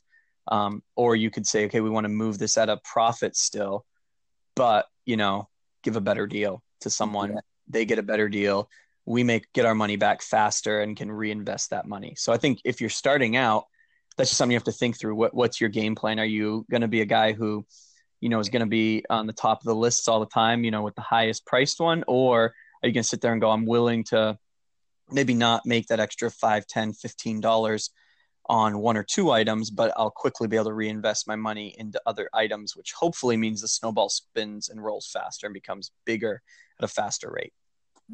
um, 0.48 0.82
or 0.96 1.14
you 1.14 1.30
could 1.30 1.46
say 1.46 1.64
okay 1.64 1.80
we 1.80 1.90
want 1.90 2.04
to 2.04 2.08
move 2.08 2.38
this 2.38 2.56
at 2.56 2.68
a 2.68 2.80
profit 2.84 3.36
still 3.36 3.84
but 4.54 4.86
you 5.06 5.16
know 5.16 5.48
give 5.82 5.96
a 5.96 6.00
better 6.00 6.26
deal 6.26 6.62
to 6.80 6.90
someone 6.90 7.32
yeah. 7.32 7.40
they 7.68 7.84
get 7.84 7.98
a 7.98 8.02
better 8.02 8.28
deal 8.28 8.68
we 9.04 9.24
make 9.24 9.52
get 9.52 9.66
our 9.66 9.74
money 9.74 9.96
back 9.96 10.20
faster 10.20 10.80
and 10.80 10.96
can 10.96 11.10
reinvest 11.10 11.70
that 11.70 11.86
money 11.86 12.14
so 12.16 12.32
i 12.32 12.36
think 12.36 12.60
if 12.64 12.80
you're 12.80 12.90
starting 12.90 13.36
out 13.36 13.64
that's 14.16 14.30
just 14.30 14.38
something 14.38 14.52
you 14.52 14.56
have 14.56 14.64
to 14.64 14.72
think 14.72 14.98
through. 14.98 15.14
What, 15.14 15.34
what's 15.34 15.60
your 15.60 15.70
game 15.70 15.94
plan? 15.94 16.18
Are 16.20 16.24
you 16.24 16.66
going 16.70 16.82
to 16.82 16.88
be 16.88 17.00
a 17.00 17.06
guy 17.06 17.32
who 17.32 17.64
you 18.20 18.28
know 18.28 18.38
is 18.38 18.48
going 18.48 18.60
to 18.60 18.66
be 18.66 19.04
on 19.10 19.26
the 19.26 19.32
top 19.32 19.60
of 19.60 19.66
the 19.66 19.74
lists 19.74 20.06
all 20.06 20.20
the 20.20 20.26
time 20.26 20.64
you 20.64 20.70
know 20.70 20.82
with 20.82 20.94
the 20.94 21.00
highest 21.02 21.46
priced 21.46 21.80
one? 21.80 22.04
Or 22.06 22.54
are 22.82 22.86
you 22.86 22.92
going 22.92 23.02
to 23.02 23.08
sit 23.08 23.20
there 23.20 23.32
and 23.32 23.40
go 23.40 23.50
i'm 23.50 23.66
willing 23.66 24.04
to 24.04 24.38
maybe 25.10 25.34
not 25.34 25.66
make 25.66 25.86
that 25.88 26.00
extra 26.00 26.30
five, 26.30 26.66
ten, 26.66 26.92
fifteen 26.92 27.40
dollars 27.40 27.90
on 28.46 28.78
one 28.78 28.96
or 28.96 29.04
two 29.04 29.30
items 29.30 29.70
but 29.70 29.92
i'll 29.96 30.10
quickly 30.10 30.48
be 30.48 30.56
able 30.56 30.64
to 30.64 30.72
reinvest 30.72 31.28
my 31.28 31.36
money 31.36 31.76
into 31.78 32.00
other 32.06 32.28
items 32.34 32.74
which 32.74 32.92
hopefully 32.92 33.36
means 33.36 33.60
the 33.60 33.68
snowball 33.68 34.08
spins 34.08 34.68
and 34.68 34.82
rolls 34.82 35.08
faster 35.12 35.46
and 35.46 35.54
becomes 35.54 35.92
bigger 36.04 36.42
at 36.78 36.84
a 36.84 36.88
faster 36.88 37.30
rate? 37.30 37.52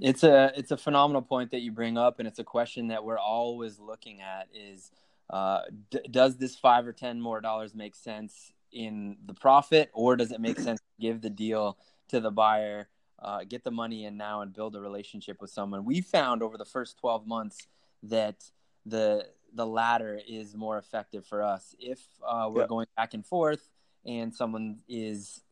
It's 0.00 0.22
a 0.22 0.52
it's 0.54 0.70
a 0.70 0.76
phenomenal 0.76 1.22
point 1.22 1.50
that 1.52 1.61
you 1.61 1.72
bring 1.72 1.98
up 1.98 2.18
and 2.18 2.28
it's 2.28 2.38
a 2.38 2.44
question 2.44 2.88
that 2.88 3.04
we're 3.04 3.18
always 3.18 3.78
looking 3.78 4.20
at 4.20 4.48
is 4.54 4.90
uh, 5.30 5.60
d- 5.90 6.00
does 6.10 6.36
this 6.36 6.56
five 6.56 6.86
or 6.86 6.92
ten 6.92 7.20
more 7.20 7.40
dollars 7.40 7.74
make 7.74 7.94
sense 7.94 8.52
in 8.72 9.16
the 9.26 9.34
profit, 9.34 9.90
or 9.92 10.16
does 10.16 10.32
it 10.32 10.40
make 10.40 10.58
sense 10.58 10.80
to 10.80 11.00
give 11.00 11.20
the 11.20 11.30
deal 11.30 11.78
to 12.08 12.20
the 12.20 12.30
buyer, 12.30 12.88
uh, 13.18 13.44
get 13.44 13.64
the 13.64 13.70
money 13.70 14.04
in 14.04 14.16
now, 14.16 14.40
and 14.40 14.52
build 14.52 14.76
a 14.76 14.80
relationship 14.80 15.40
with 15.40 15.50
someone? 15.50 15.84
We 15.84 16.00
found 16.00 16.42
over 16.42 16.56
the 16.56 16.64
first 16.64 16.98
12 16.98 17.26
months 17.26 17.66
that 18.04 18.44
the 18.86 19.26
the 19.54 19.66
latter 19.66 20.20
is 20.28 20.54
more 20.54 20.76
effective 20.78 21.26
for 21.26 21.42
us. 21.42 21.74
If 21.78 22.00
uh, 22.26 22.50
we're 22.52 22.66
going 22.66 22.86
back 22.96 23.14
and 23.14 23.24
forth, 23.24 23.70
and 24.04 24.34
someone 24.34 24.80
is, 24.88 25.42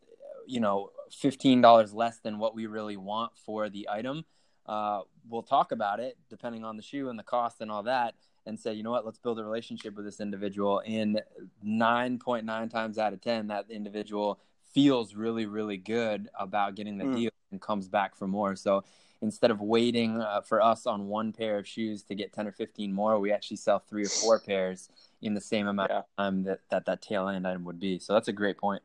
you 0.46 0.60
know, 0.60 0.90
fifteen 1.10 1.60
dollars 1.60 1.92
less 1.92 2.18
than 2.18 2.38
what 2.38 2.54
we 2.54 2.66
really 2.66 2.96
want 2.96 3.32
for 3.38 3.68
the 3.68 3.88
item, 3.90 4.24
uh, 4.66 5.02
we'll 5.28 5.42
talk 5.42 5.72
about 5.72 6.00
it 6.00 6.16
depending 6.28 6.64
on 6.64 6.76
the 6.76 6.82
shoe 6.82 7.08
and 7.08 7.18
the 7.18 7.22
cost 7.22 7.60
and 7.60 7.70
all 7.70 7.82
that 7.84 8.14
and 8.46 8.59
say, 8.59 8.72
you 8.72 8.82
know 8.82 8.90
what, 8.90 9.04
let's 9.04 9.18
build 9.18 9.38
a 9.38 9.44
relationship 9.44 9.96
with 9.96 10.04
this 10.04 10.20
individual. 10.20 10.82
And 10.87 11.20
9.9 11.64 12.70
times 12.70 12.98
out 12.98 13.12
of 13.12 13.20
10, 13.20 13.48
that 13.48 13.66
individual 13.70 14.40
feels 14.72 15.14
really, 15.14 15.46
really 15.46 15.76
good 15.76 16.28
about 16.38 16.74
getting 16.74 16.98
the 16.98 17.04
mm. 17.04 17.16
deal 17.16 17.30
and 17.50 17.61
comes 17.61 17.88
back 17.88 18.14
for 18.16 18.28
more. 18.28 18.56
So 18.56 18.85
instead 19.22 19.50
of 19.50 19.61
waiting 19.61 20.20
uh, 20.20 20.42
for 20.42 20.61
us 20.61 20.87
on 20.87 21.09
one 21.09 21.32
pair 21.32 21.59
of 21.59 21.66
shoes 21.66 22.02
to 22.04 22.14
get 22.14 22.32
10 22.32 22.46
or 22.46 22.52
15 22.52 22.92
more, 22.92 23.18
we 23.18 23.32
actually 23.32 23.56
sell 23.56 23.78
three 23.78 24.04
or 24.04 24.09
four 24.09 24.38
pairs 24.40 24.88
in 25.22 25.35
the 25.35 25.40
same 25.40 25.66
amount 25.66 25.90
yeah. 25.90 25.98
of 25.98 26.04
time 26.18 26.44
that, 26.44 26.61
that 26.70 26.87
that 26.87 27.02
tail 27.02 27.28
end 27.28 27.46
item 27.46 27.64
would 27.64 27.80
be. 27.80 27.98
So 27.98 28.12
that's 28.12 28.28
a 28.28 28.32
great 28.32 28.59
point. 28.59 28.82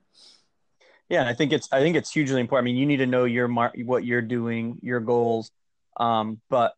Yeah, 1.09 1.27
I 1.27 1.33
think 1.33 1.51
it's 1.51 1.67
I 1.73 1.81
think 1.81 1.97
it's 1.97 2.09
hugely 2.09 2.39
important. 2.39 2.63
I 2.63 2.67
mean, 2.67 2.77
you 2.77 2.85
need 2.85 2.97
to 2.97 3.05
know 3.05 3.25
your 3.25 3.49
mar- 3.49 3.73
what 3.83 4.05
you're 4.05 4.21
doing, 4.21 4.79
your 4.81 5.01
goals, 5.01 5.51
um, 5.97 6.39
but 6.49 6.73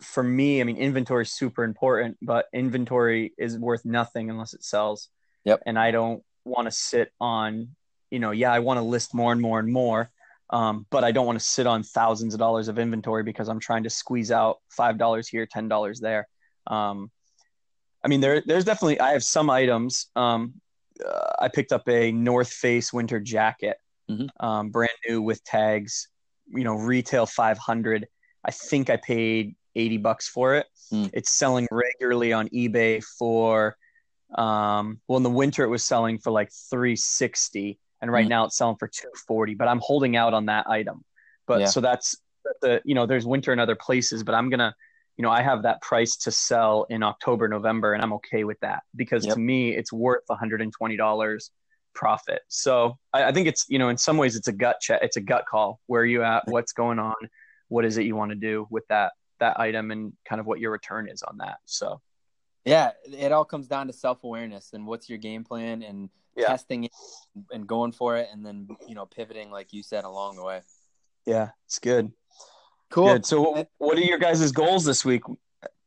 for 0.00 0.22
me, 0.22 0.60
I 0.60 0.64
mean, 0.64 0.76
inventory 0.76 1.22
is 1.22 1.32
super 1.32 1.64
important, 1.64 2.16
but 2.22 2.46
inventory 2.52 3.32
is 3.38 3.58
worth 3.58 3.84
nothing 3.84 4.30
unless 4.30 4.54
it 4.54 4.64
sells. 4.64 5.08
Yep. 5.44 5.62
And 5.66 5.78
I 5.78 5.90
don't 5.90 6.22
want 6.44 6.66
to 6.66 6.72
sit 6.72 7.12
on, 7.20 7.68
you 8.10 8.18
know, 8.18 8.30
yeah, 8.30 8.52
I 8.52 8.60
want 8.60 8.78
to 8.78 8.82
list 8.82 9.14
more 9.14 9.32
and 9.32 9.40
more 9.40 9.58
and 9.58 9.72
more, 9.72 10.10
um, 10.50 10.86
but 10.90 11.04
I 11.04 11.12
don't 11.12 11.26
want 11.26 11.38
to 11.38 11.44
sit 11.44 11.66
on 11.66 11.82
thousands 11.82 12.34
of 12.34 12.40
dollars 12.40 12.68
of 12.68 12.78
inventory 12.78 13.22
because 13.22 13.48
I'm 13.48 13.60
trying 13.60 13.84
to 13.84 13.90
squeeze 13.90 14.30
out 14.30 14.58
five 14.70 14.98
dollars 14.98 15.28
here, 15.28 15.46
ten 15.46 15.68
dollars 15.68 16.00
there. 16.00 16.28
Um, 16.66 17.10
I 18.04 18.08
mean, 18.08 18.20
there, 18.20 18.42
there's 18.44 18.64
definitely 18.64 19.00
I 19.00 19.12
have 19.12 19.24
some 19.24 19.50
items. 19.50 20.06
Um, 20.14 20.54
uh, 21.04 21.32
I 21.40 21.48
picked 21.48 21.72
up 21.72 21.88
a 21.88 22.12
North 22.12 22.52
Face 22.52 22.92
winter 22.92 23.20
jacket, 23.20 23.76
mm-hmm. 24.10 24.44
um, 24.44 24.70
brand 24.70 24.92
new 25.08 25.22
with 25.22 25.42
tags. 25.44 26.08
You 26.48 26.62
know, 26.62 26.74
retail 26.76 27.26
500. 27.26 28.06
I 28.44 28.50
think 28.52 28.88
I 28.88 28.96
paid 28.96 29.56
80 29.76 29.98
bucks 29.98 30.28
for 30.28 30.56
it. 30.56 30.66
Mm. 30.92 31.10
It's 31.12 31.30
selling 31.30 31.68
regularly 31.70 32.32
on 32.32 32.48
eBay 32.48 33.02
for 33.04 33.76
um 34.34 35.00
well 35.06 35.16
in 35.16 35.22
the 35.22 35.30
winter 35.30 35.62
it 35.62 35.68
was 35.68 35.84
selling 35.84 36.18
for 36.18 36.32
like 36.32 36.50
360 36.50 37.78
and 38.02 38.10
right 38.10 38.26
mm. 38.26 38.30
now 38.30 38.44
it's 38.44 38.56
selling 38.56 38.76
for 38.76 38.88
240 38.88 39.54
but 39.54 39.68
i'm 39.68 39.78
holding 39.78 40.16
out 40.16 40.34
on 40.34 40.46
that 40.46 40.68
item 40.68 41.04
but 41.46 41.60
yeah. 41.60 41.66
so 41.66 41.80
that's 41.80 42.16
the 42.60 42.82
you 42.84 42.94
know 42.94 43.06
there's 43.06 43.24
winter 43.24 43.52
in 43.52 43.60
other 43.60 43.76
places 43.76 44.24
but 44.24 44.34
i'm 44.34 44.50
gonna 44.50 44.74
you 45.16 45.22
know 45.22 45.30
i 45.30 45.42
have 45.42 45.62
that 45.62 45.80
price 45.80 46.16
to 46.16 46.32
sell 46.32 46.86
in 46.90 47.04
october 47.04 47.46
november 47.46 47.92
and 47.94 48.02
i'm 48.02 48.12
okay 48.12 48.42
with 48.42 48.58
that 48.60 48.82
because 48.96 49.24
yep. 49.24 49.34
to 49.34 49.40
me 49.40 49.74
it's 49.74 49.92
worth 49.92 50.24
120 50.26 50.96
dollars 50.96 51.52
profit 51.94 52.40
so 52.48 52.98
I, 53.12 53.24
I, 53.24 53.32
think 53.32 53.46
it's 53.46 53.64
you 53.68 53.78
know 53.78 53.88
in 53.88 53.96
some 53.96 54.18
ways 54.18 54.36
it's 54.36 54.48
a 54.48 54.52
gut 54.52 54.78
check 54.80 55.00
it's 55.02 55.16
a 55.16 55.20
gut 55.20 55.44
call 55.48 55.80
where 55.86 56.02
are 56.02 56.06
you 56.06 56.22
at 56.22 56.42
what's 56.46 56.72
going 56.72 56.98
on 56.98 57.14
what 57.68 57.84
is 57.84 57.96
it 57.96 58.02
you 58.02 58.14
want 58.14 58.32
to 58.32 58.36
do 58.36 58.66
with 58.70 58.86
that 58.88 59.12
that 59.40 59.58
item 59.60 59.90
and 59.90 60.12
kind 60.24 60.40
of 60.40 60.46
what 60.46 60.60
your 60.60 60.70
return 60.70 61.08
is 61.08 61.22
on 61.22 61.38
that. 61.38 61.58
So, 61.64 62.00
yeah, 62.64 62.90
it 63.06 63.32
all 63.32 63.44
comes 63.44 63.66
down 63.66 63.86
to 63.86 63.92
self 63.92 64.24
awareness 64.24 64.72
and 64.72 64.86
what's 64.86 65.08
your 65.08 65.18
game 65.18 65.44
plan 65.44 65.82
and 65.82 66.10
yeah. 66.36 66.46
testing 66.46 66.84
it 66.84 66.92
and 67.50 67.66
going 67.66 67.92
for 67.92 68.16
it, 68.16 68.28
and 68.32 68.44
then 68.44 68.68
you 68.88 68.94
know 68.94 69.06
pivoting 69.06 69.50
like 69.50 69.72
you 69.72 69.82
said 69.82 70.04
along 70.04 70.36
the 70.36 70.44
way. 70.44 70.60
Yeah, 71.24 71.50
it's 71.66 71.78
good. 71.78 72.12
Cool. 72.90 73.14
Good. 73.14 73.26
So, 73.26 73.66
what 73.78 73.98
are 73.98 74.02
your 74.02 74.18
guys' 74.18 74.52
goals 74.52 74.84
this 74.84 75.04
week 75.04 75.22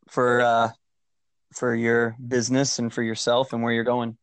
for 0.10 0.42
uh, 0.42 0.70
for 1.54 1.76
your 1.76 2.16
business 2.26 2.80
and 2.80 2.94
for 2.94 3.04
yourself 3.04 3.54
and 3.54 3.64
where 3.64 3.74
you're 3.74 3.84
going? 3.84 4.18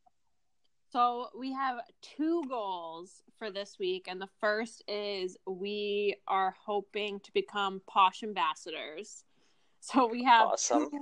So 0.91 1.29
we 1.39 1.53
have 1.53 1.79
two 2.01 2.45
goals 2.49 3.23
for 3.39 3.51
this 3.51 3.77
week, 3.79 4.07
and 4.09 4.21
the 4.21 4.29
first 4.41 4.83
is 4.89 5.37
we 5.47 6.17
are 6.27 6.55
hoping 6.65 7.21
to 7.21 7.33
become 7.33 7.83
posh 7.87 8.23
ambassadors. 8.23 9.25
So 9.79 10.09
we 10.09 10.25
have 10.25 10.49
awesome. 10.49 10.91
Two, 10.91 11.01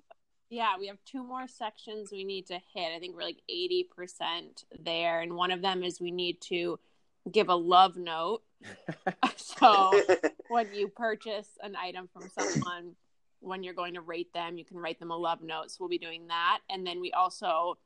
yeah, 0.50 0.72
we 0.78 0.88
have 0.88 0.98
two 1.06 1.24
more 1.24 1.48
sections 1.48 2.10
we 2.12 2.22
need 2.22 2.46
to 2.48 2.60
hit. 2.74 2.92
I 2.94 2.98
think 2.98 3.16
we're 3.16 3.22
like 3.22 3.40
eighty 3.48 3.88
percent 3.96 4.64
there, 4.78 5.20
and 5.20 5.36
one 5.36 5.50
of 5.50 5.62
them 5.62 5.82
is 5.82 6.02
we 6.02 6.10
need 6.10 6.42
to 6.42 6.78
give 7.30 7.48
a 7.48 7.54
love 7.54 7.96
note. 7.96 8.42
so 9.36 9.98
when 10.48 10.74
you 10.74 10.88
purchase 10.88 11.48
an 11.62 11.76
item 11.76 12.10
from 12.12 12.28
someone, 12.38 12.94
when 13.40 13.62
you're 13.62 13.72
going 13.72 13.94
to 13.94 14.02
rate 14.02 14.34
them, 14.34 14.58
you 14.58 14.66
can 14.66 14.76
write 14.76 14.98
them 14.98 15.12
a 15.12 15.16
love 15.16 15.40
note. 15.40 15.70
So 15.70 15.76
we'll 15.80 15.88
be 15.88 15.96
doing 15.96 16.26
that, 16.26 16.58
and 16.68 16.86
then 16.86 17.00
we 17.00 17.12
also 17.12 17.78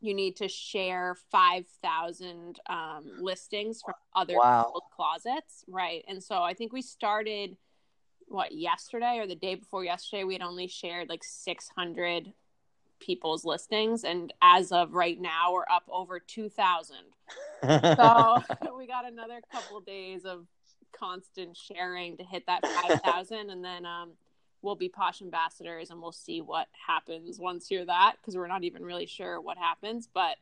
you 0.00 0.14
need 0.14 0.36
to 0.36 0.48
share 0.48 1.16
5,000 1.30 2.60
um, 2.68 3.04
listings 3.18 3.80
from 3.84 3.94
other 4.14 4.36
wow. 4.36 4.72
closets. 4.94 5.64
Right. 5.68 6.04
And 6.06 6.22
so 6.22 6.42
I 6.42 6.54
think 6.54 6.72
we 6.72 6.82
started, 6.82 7.56
what, 8.28 8.52
yesterday 8.52 9.18
or 9.18 9.26
the 9.26 9.34
day 9.34 9.54
before 9.54 9.84
yesterday, 9.84 10.24
we 10.24 10.34
had 10.34 10.42
only 10.42 10.68
shared 10.68 11.08
like 11.08 11.24
600 11.24 12.32
people's 13.00 13.44
listings. 13.44 14.04
And 14.04 14.32
as 14.42 14.70
of 14.72 14.92
right 14.92 15.20
now, 15.20 15.52
we're 15.52 15.64
up 15.70 15.84
over 15.90 16.20
2,000. 16.20 16.96
so 17.62 18.42
we 18.76 18.86
got 18.86 19.06
another 19.06 19.40
couple 19.50 19.80
days 19.80 20.24
of 20.24 20.46
constant 20.92 21.56
sharing 21.56 22.16
to 22.18 22.24
hit 22.24 22.44
that 22.46 22.66
5,000. 22.66 23.50
and 23.50 23.64
then, 23.64 23.86
um, 23.86 24.12
we'll 24.62 24.74
be 24.74 24.88
posh 24.88 25.22
ambassadors 25.22 25.90
and 25.90 26.00
we'll 26.00 26.12
see 26.12 26.40
what 26.40 26.66
happens 26.86 27.38
once 27.38 27.70
you're 27.70 27.84
that 27.84 28.14
because 28.20 28.36
we're 28.36 28.46
not 28.46 28.64
even 28.64 28.82
really 28.82 29.06
sure 29.06 29.40
what 29.40 29.56
happens 29.58 30.08
but 30.12 30.36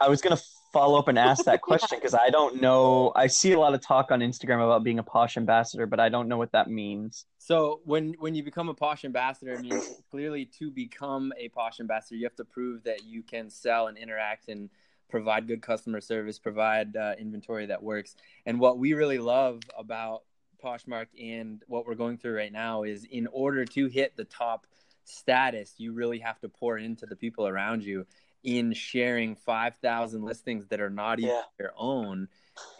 i 0.00 0.08
was 0.08 0.20
going 0.20 0.36
to 0.36 0.42
follow 0.72 0.98
up 0.98 1.08
and 1.08 1.18
ask 1.18 1.44
that 1.44 1.60
question 1.62 1.98
because 1.98 2.12
yeah. 2.12 2.26
i 2.26 2.30
don't 2.30 2.60
know 2.60 3.12
i 3.16 3.26
see 3.26 3.52
a 3.52 3.58
lot 3.58 3.74
of 3.74 3.80
talk 3.80 4.10
on 4.10 4.20
instagram 4.20 4.64
about 4.64 4.84
being 4.84 4.98
a 4.98 5.02
posh 5.02 5.36
ambassador 5.36 5.86
but 5.86 6.00
i 6.00 6.08
don't 6.08 6.28
know 6.28 6.38
what 6.38 6.52
that 6.52 6.70
means 6.70 7.26
so 7.38 7.80
when 7.84 8.14
when 8.18 8.34
you 8.34 8.42
become 8.42 8.68
a 8.68 8.74
posh 8.74 9.04
ambassador 9.04 9.56
i 9.56 9.60
mean 9.60 9.80
clearly 10.10 10.44
to 10.44 10.70
become 10.70 11.32
a 11.38 11.48
posh 11.48 11.80
ambassador 11.80 12.16
you 12.16 12.24
have 12.24 12.36
to 12.36 12.44
prove 12.44 12.82
that 12.84 13.04
you 13.04 13.22
can 13.22 13.50
sell 13.50 13.88
and 13.88 13.98
interact 13.98 14.48
and 14.48 14.70
provide 15.08 15.46
good 15.46 15.62
customer 15.62 16.00
service 16.00 16.38
provide 16.38 16.96
uh, 16.96 17.14
inventory 17.18 17.66
that 17.66 17.82
works 17.82 18.16
and 18.44 18.58
what 18.58 18.78
we 18.78 18.92
really 18.92 19.18
love 19.18 19.60
about 19.78 20.22
Poshmark 20.66 21.06
and 21.20 21.62
what 21.68 21.86
we're 21.86 21.94
going 21.94 22.18
through 22.18 22.36
right 22.36 22.52
now 22.52 22.82
is 22.82 23.04
in 23.04 23.28
order 23.28 23.64
to 23.64 23.86
hit 23.86 24.16
the 24.16 24.24
top 24.24 24.66
status, 25.04 25.74
you 25.78 25.92
really 25.92 26.18
have 26.18 26.40
to 26.40 26.48
pour 26.48 26.76
into 26.76 27.06
the 27.06 27.14
people 27.14 27.46
around 27.46 27.84
you 27.84 28.04
in 28.42 28.72
sharing 28.72 29.36
5,000 29.36 30.22
listings 30.22 30.66
that 30.68 30.80
are 30.80 30.90
not 30.90 31.18
even 31.18 31.30
yeah. 31.30 31.42
their 31.58 31.72
own. 31.76 32.28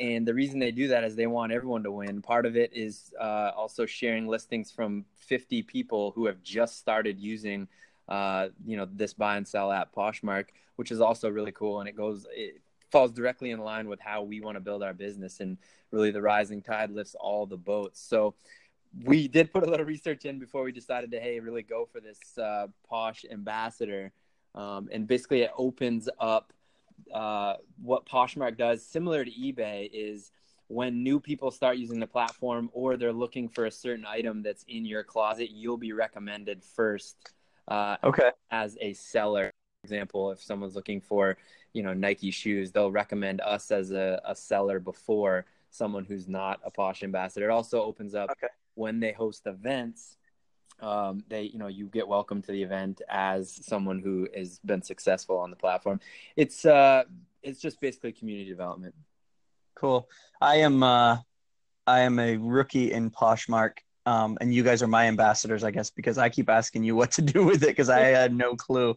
And 0.01 0.27
the 0.27 0.35
reason 0.35 0.59
they 0.59 0.71
do 0.71 0.89
that 0.89 1.05
is 1.05 1.15
they 1.15 1.27
want 1.27 1.53
everyone 1.53 1.83
to 1.85 1.93
win. 1.93 2.23
Part 2.23 2.47
of 2.47 2.57
it 2.57 2.73
is 2.75 3.13
uh, 3.21 3.53
also 3.57 3.87
sharing 3.87 4.27
listings 4.27 4.71
from 4.71 5.05
50 5.17 5.63
people 5.63 6.13
who 6.13 6.27
have 6.27 6.43
just 6.43 6.79
started 6.79 7.19
using, 7.21 7.69
uh, 8.09 8.49
you 8.65 8.77
know, 8.77 8.89
this 8.91 9.13
buy 9.15 9.37
and 9.37 9.47
sell 9.47 9.71
app 9.71 9.95
Poshmark, 9.95 10.47
which 10.77 10.91
is 10.91 11.01
also 11.01 11.29
really 11.29 11.53
cool. 11.53 11.81
And 11.81 11.89
it 11.89 11.97
goes, 11.97 12.27
it 12.33 12.61
falls 12.91 13.13
directly 13.13 13.51
in 13.51 13.61
line 13.61 13.89
with 13.89 14.01
how 14.01 14.23
we 14.23 14.41
want 14.41 14.57
to 14.57 14.61
build 14.61 14.83
our 14.83 14.95
business. 14.95 15.41
And 15.41 15.59
really, 15.91 16.11
the 16.11 16.23
rising 16.23 16.63
tide 16.63 16.91
lifts 16.91 17.15
all 17.19 17.47
the 17.47 17.57
boats. 17.57 18.01
So 18.01 18.35
we 19.05 19.29
did 19.29 19.53
put 19.53 19.63
a 19.63 19.71
little 19.71 19.87
research 19.87 20.25
in 20.25 20.39
before 20.39 20.63
we 20.63 20.73
decided 20.73 21.11
to, 21.11 21.21
hey, 21.21 21.41
really 21.41 21.63
go 21.63 21.89
for 21.91 22.01
this 22.01 22.39
uh, 22.39 22.69
Posh 22.89 23.25
ambassador. 23.31 24.13
Um, 24.55 24.89
and 24.93 25.07
basically, 25.07 25.43
it 25.43 25.51
opens 25.57 26.09
up 26.19 26.53
uh, 27.13 27.55
what 27.83 28.07
Poshmark 28.07 28.57
does, 28.57 28.85
similar 28.85 29.25
to 29.25 29.31
eBay, 29.31 29.91
is 29.93 30.33
when 30.69 31.03
new 31.03 31.21
people 31.21 31.51
start 31.51 31.77
using 31.77 32.01
the 32.01 32.07
platform 32.07 32.71
or 32.73 32.97
they're 32.97 33.13
looking 33.13 33.49
for 33.49 33.67
a 33.67 33.71
certain 33.71 34.05
item 34.07 34.43
that's 34.43 34.65
in 34.69 34.85
your 34.85 35.05
closet, 35.05 35.51
you'll 35.51 35.77
be 35.77 35.93
recommended 35.93 36.63
first. 36.63 37.17
Uh, 37.69 37.97
okay. 38.03 38.31
As 38.51 38.77
a 38.81 38.93
seller, 38.95 39.51
example, 39.87 40.31
if 40.31 40.43
someone's 40.43 40.77
looking 40.77 41.01
for 41.01 41.37
you 41.73 41.83
know 41.83 41.95
Nike 41.95 42.31
shoes, 42.31 42.73
they'll 42.73 42.93
recommend 42.93 43.41
us 43.41 43.71
as 43.71 43.91
a, 43.91 44.21
a 44.25 44.35
seller 44.35 44.81
before 44.81 45.47
someone 45.71 46.05
who's 46.05 46.29
not 46.29 46.61
a 46.65 46.71
Posh 46.71 47.03
ambassador. 47.03 47.49
It 47.49 47.53
also 47.53 47.83
opens 47.83 48.15
up 48.15 48.31
okay. 48.31 48.49
when 48.75 49.01
they 49.01 49.13
host 49.13 49.47
events 49.47 50.17
um, 50.81 51.25
they 51.29 51.43
you 51.43 51.59
know 51.59 51.69
you 51.69 51.87
get 51.87 52.07
welcome 52.07 52.43
to 52.43 52.53
the 52.53 52.63
event 52.63 53.01
as 53.09 53.61
someone 53.67 53.99
who 53.99 54.29
has 54.35 54.59
been 54.65 54.83
successful 54.83 55.39
on 55.39 55.51
the 55.51 55.57
platform 55.57 56.01
it's 56.37 56.65
uh 56.65 57.05
it's 57.43 57.61
just 57.61 57.81
basically 57.81 58.13
community 58.13 58.49
development 58.49 58.95
cool 59.75 60.09
i 60.41 60.57
am 60.57 60.83
uh 60.83 61.17
i 61.87 62.01
am 62.01 62.19
a 62.19 62.37
rookie 62.37 62.93
in 62.93 63.11
poshmark 63.11 63.79
um, 64.07 64.39
and 64.41 64.55
you 64.55 64.63
guys 64.63 64.83
are 64.83 64.89
my 64.89 65.07
ambassadors, 65.07 65.65
I 65.65 65.73
guess, 65.73 65.91
because 65.91 66.17
I 66.17 66.29
keep 66.29 66.49
asking 66.49 66.85
you 66.85 66.95
what 66.95 67.11
to 67.13 67.23
do 67.23 67.45
with 67.45 67.63
it 67.63 67.69
because 67.69 67.91
I 67.91 68.01
had 68.01 68.35
no 68.35 68.55
clue. 68.55 68.97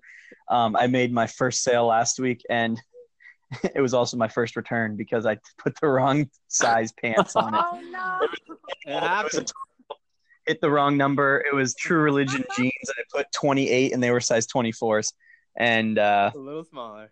Um, 0.50 0.76
I 0.76 0.88
made 0.88 1.12
my 1.12 1.28
first 1.28 1.64
sale 1.64 1.88
last 1.88 2.20
week, 2.20 2.44
and 2.50 2.80
it 3.76 3.82
was 3.82 3.94
also 3.94 4.18
my 4.18 4.28
first 4.28 4.56
return 4.56 4.96
because 4.96 5.26
I 5.26 5.38
put 5.58 5.80
the 5.82 5.88
wrong 5.88 6.30
size 6.48 6.92
pants 6.94 7.36
on 7.36 7.56
it. 7.56 7.62
Oh 7.72 7.82
no! 7.92 8.20
It, 8.86 9.34
it, 9.34 9.52
hit 10.46 10.62
the 10.62 10.70
wrong 10.70 10.98
number. 10.98 11.44
It 11.50 11.54
was 11.54 11.76
True 11.76 12.02
Religion 12.02 12.44
jeans. 12.56 12.74
I 12.90 13.02
put 13.12 13.32
28 13.32 13.94
and 13.94 14.02
they 14.02 14.12
were 14.12 14.20
size 14.20 14.48
24s. 14.48 15.14
And 15.58 16.00
uh, 16.00 16.32
a 16.34 16.38
little 16.38 16.64
smaller. 16.64 17.12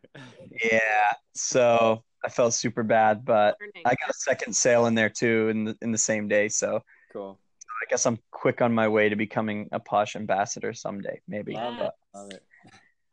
yeah. 0.63 1.11
So 1.35 2.03
I 2.23 2.29
felt 2.29 2.53
super 2.53 2.83
bad, 2.83 3.25
but 3.25 3.57
I 3.85 3.89
got 3.89 4.09
a 4.09 4.13
second 4.13 4.55
sale 4.55 4.85
in 4.85 4.95
there 4.95 5.09
too 5.09 5.49
in 5.49 5.65
the 5.65 5.77
in 5.81 5.91
the 5.91 5.97
same 5.97 6.27
day. 6.27 6.47
So 6.47 6.81
cool. 7.11 7.39
I 7.81 7.85
guess 7.89 8.05
I'm 8.05 8.19
quick 8.31 8.61
on 8.61 8.73
my 8.73 8.87
way 8.87 9.09
to 9.09 9.15
becoming 9.15 9.69
a 9.71 9.79
posh 9.79 10.15
ambassador 10.15 10.73
someday, 10.73 11.21
maybe. 11.27 11.53
Yes. 11.53 11.91
Love 12.13 12.31
it. 12.31 12.43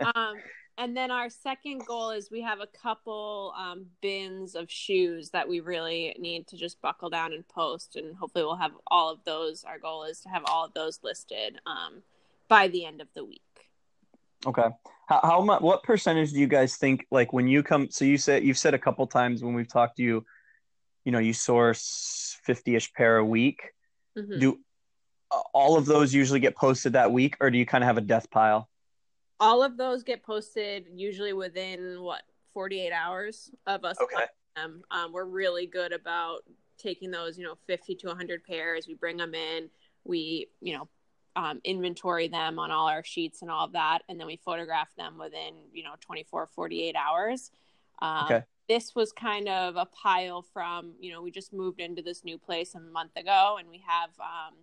um, 0.17 0.37
and 0.77 0.97
then 0.97 1.11
our 1.11 1.31
second 1.31 1.87
goal 1.87 2.11
is 2.11 2.31
we 2.31 2.41
have 2.41 2.61
a 2.61 2.67
couple 2.67 3.55
um, 3.57 3.87
bins 4.01 4.55
of 4.55 4.71
shoes 4.71 5.31
that 5.31 5.49
we 5.49 5.61
really 5.61 6.15
need 6.19 6.47
to 6.49 6.57
just 6.57 6.81
buckle 6.81 7.11
down 7.11 7.33
and 7.33 7.47
post 7.49 7.97
and 7.97 8.17
hopefully 8.17 8.45
we'll 8.45 8.57
have 8.57 8.73
all 8.89 9.13
of 9.13 9.19
those 9.25 9.65
our 9.65 9.79
goal 9.79 10.05
is 10.05 10.21
to 10.21 10.29
have 10.29 10.43
all 10.47 10.65
of 10.65 10.75
those 10.75 10.99
listed 11.03 11.59
um, 11.67 12.03
by 12.49 12.69
the 12.69 12.85
end 12.85 13.01
of 13.01 13.09
the 13.15 13.25
week 13.25 13.41
okay 14.47 14.69
how, 15.07 15.21
how 15.23 15.41
much 15.41 15.61
what 15.61 15.83
percentage 15.83 16.33
do 16.33 16.39
you 16.39 16.47
guys 16.49 16.77
think 16.77 17.07
like 17.11 17.33
when 17.33 17.47
you 17.47 17.63
come 17.63 17.89
so 17.91 18.05
you 18.05 18.19
said 18.19 18.43
you've 18.43 18.59
said 18.59 18.75
a 18.75 18.79
couple 18.79 19.07
times 19.07 19.43
when 19.43 19.55
we've 19.55 19.69
talked 19.69 19.97
to 19.97 20.03
you 20.03 20.25
you 21.05 21.13
know 21.13 21.19
you 21.19 21.33
source 21.33 22.39
50ish 22.49 22.93
pair 22.95 23.19
a 23.19 23.25
week 23.25 23.63
mm-hmm. 24.17 24.39
do 24.39 24.59
all 25.53 25.77
of 25.77 25.87
those 25.87 26.15
usually 26.15 26.41
get 26.41 26.55
posted 26.55 26.93
that 26.93 27.11
week 27.11 27.37
or 27.41 27.51
do 27.51 27.59
you 27.59 27.67
kind 27.67 27.83
of 27.83 27.87
have 27.87 27.99
a 27.99 28.03
death 28.03 28.31
pile 28.31 28.69
all 29.41 29.63
of 29.63 29.77
those 29.77 30.03
get 30.03 30.23
posted 30.23 30.87
usually 30.95 31.33
within 31.33 32.01
what 32.01 32.23
48 32.55 32.93
hours 32.93 33.51
of 33.67 33.85
us 33.85 33.97
okay. 34.01 34.25
them. 34.57 34.83
Um, 34.91 35.13
we're 35.13 35.25
really 35.25 35.67
good 35.67 35.93
about 35.93 36.39
taking 36.79 37.11
those, 37.11 37.37
you 37.37 37.45
know, 37.45 37.57
50 37.67 37.97
to 37.97 38.07
100 38.07 38.45
pairs. 38.45 38.87
We 38.87 38.95
bring 38.95 39.17
them 39.17 39.35
in. 39.35 39.69
We, 40.05 40.49
you 40.61 40.79
know, 40.79 40.89
um, 41.37 41.61
inventory 41.65 42.29
them 42.29 42.59
on 42.59 42.71
all 42.71 42.87
our 42.87 43.03
sheets 43.03 43.43
and 43.43 43.51
all 43.51 43.65
of 43.65 43.73
that, 43.73 44.01
and 44.09 44.21
then 44.21 44.29
we 44.29 44.37
photograph 44.37 44.95
them 44.97 45.19
within, 45.19 45.55
you 45.73 45.83
know, 45.83 45.95
24, 46.01 46.49
48 46.55 46.95
hours. 46.95 47.51
Um, 48.01 48.25
okay. 48.27 48.43
This 48.69 48.95
was 48.95 49.13
kind 49.13 49.49
of 49.49 49.77
a 49.77 49.87
pile 49.87 50.43
from, 50.43 50.95
you 50.99 51.13
know, 51.13 51.21
we 51.23 51.31
just 51.31 51.53
moved 51.53 51.81
into 51.81 52.03
this 52.03 52.25
new 52.25 52.39
place 52.39 52.75
a 52.75 52.81
month 52.81 53.17
ago, 53.17 53.57
and 53.59 53.69
we 53.69 53.83
have 53.87 54.11
um, 54.19 54.55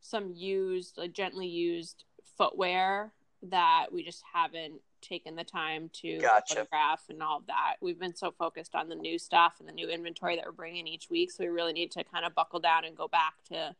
some 0.00 0.32
used, 0.34 0.96
like 0.96 1.12
gently 1.12 1.46
used 1.46 2.04
footwear 2.38 3.12
that 3.42 3.86
we 3.92 4.02
just 4.02 4.22
haven't 4.32 4.80
taken 5.02 5.36
the 5.36 5.44
time 5.44 5.90
to 5.92 6.18
gotcha. 6.18 6.54
photograph 6.54 7.02
and 7.08 7.22
all 7.22 7.38
of 7.38 7.46
that. 7.46 7.76
We've 7.80 7.98
been 7.98 8.16
so 8.16 8.30
focused 8.30 8.74
on 8.74 8.88
the 8.88 8.94
new 8.94 9.18
stuff 9.18 9.54
and 9.60 9.68
the 9.68 9.72
new 9.72 9.88
inventory 9.88 10.36
that 10.36 10.44
we're 10.44 10.52
bringing 10.52 10.86
each 10.86 11.10
week, 11.10 11.30
so 11.30 11.44
we 11.44 11.48
really 11.48 11.72
need 11.72 11.90
to 11.92 12.04
kind 12.04 12.24
of 12.24 12.34
buckle 12.34 12.60
down 12.60 12.84
and 12.84 12.96
go 12.96 13.08
back 13.08 13.34
to 13.50 13.74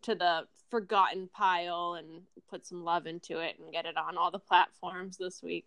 to 0.00 0.14
the 0.14 0.46
forgotten 0.70 1.28
pile 1.32 1.94
and 1.94 2.22
put 2.48 2.66
some 2.66 2.84
love 2.84 3.06
into 3.06 3.38
it 3.38 3.56
and 3.58 3.72
get 3.72 3.84
it 3.84 3.96
on 3.96 4.16
all 4.16 4.30
the 4.30 4.38
platforms 4.38 5.16
this 5.16 5.42
week. 5.42 5.66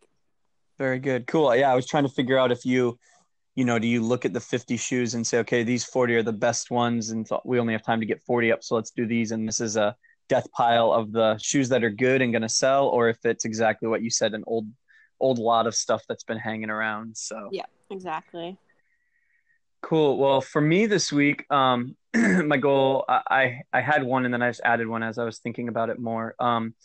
Very 0.77 0.99
good. 0.99 1.27
Cool. 1.27 1.53
Yeah, 1.55 1.71
I 1.71 1.75
was 1.75 1.85
trying 1.85 2.03
to 2.03 2.09
figure 2.09 2.37
out 2.37 2.51
if 2.51 2.65
you 2.65 2.97
you 3.55 3.65
know, 3.65 3.77
do 3.79 3.87
you 3.87 4.01
look 4.01 4.25
at 4.25 4.33
the 4.33 4.39
50 4.39 4.77
shoes 4.77 5.13
and 5.13 5.27
say, 5.27 5.39
okay, 5.39 5.63
these 5.63 5.83
40 5.83 6.15
are 6.15 6.23
the 6.23 6.31
best 6.31 6.71
ones 6.71 7.09
and 7.09 7.27
we 7.43 7.59
only 7.59 7.73
have 7.73 7.83
time 7.83 7.99
to 7.99 8.05
get 8.05 8.21
40 8.23 8.51
up, 8.51 8.63
so 8.63 8.75
let's 8.75 8.91
do 8.91 9.05
these 9.05 9.31
and 9.31 9.47
this 9.47 9.59
is 9.59 9.75
a 9.75 9.95
death 10.29 10.49
pile 10.53 10.93
of 10.93 11.11
the 11.11 11.37
shoes 11.39 11.67
that 11.67 11.83
are 11.83 11.89
good 11.89 12.21
and 12.21 12.31
going 12.31 12.41
to 12.41 12.49
sell 12.49 12.87
or 12.87 13.09
if 13.09 13.17
it's 13.25 13.43
exactly 13.43 13.89
what 13.89 14.01
you 14.01 14.09
said 14.09 14.33
an 14.33 14.45
old 14.47 14.65
old 15.19 15.37
lot 15.37 15.67
of 15.67 15.75
stuff 15.75 16.03
that's 16.07 16.23
been 16.23 16.37
hanging 16.37 16.69
around 16.69 17.17
so. 17.17 17.49
Yeah 17.51 17.65
exactly. 17.89 18.57
Cool. 19.81 20.17
Well 20.17 20.39
for 20.39 20.61
me 20.61 20.85
this 20.85 21.11
week 21.11 21.45
um 21.51 21.97
my 22.15 22.55
goal 22.55 23.03
i 23.09 23.59
i 23.73 23.81
had 23.81 24.03
one 24.03 24.23
and 24.23 24.33
then 24.33 24.41
i 24.41 24.49
just 24.49 24.61
added 24.63 24.87
one 24.87 25.03
as 25.03 25.17
i 25.17 25.25
was 25.25 25.39
thinking 25.39 25.67
about 25.67 25.89
it 25.89 25.99
more. 25.99 26.33
Um 26.39 26.75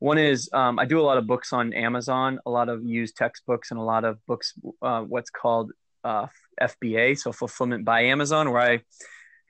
one 0.00 0.18
is 0.18 0.50
um, 0.52 0.78
i 0.78 0.84
do 0.84 1.00
a 1.00 1.06
lot 1.08 1.16
of 1.16 1.26
books 1.26 1.52
on 1.52 1.72
amazon 1.72 2.38
a 2.44 2.50
lot 2.50 2.68
of 2.68 2.84
used 2.84 3.16
textbooks 3.16 3.70
and 3.70 3.80
a 3.80 3.82
lot 3.82 4.04
of 4.04 4.18
books 4.26 4.52
uh, 4.82 5.00
what's 5.00 5.30
called 5.30 5.72
uh, 6.06 6.26
fba 6.62 7.18
so 7.18 7.32
fulfillment 7.32 7.84
by 7.84 8.04
amazon 8.04 8.50
where 8.50 8.62
i 8.62 8.80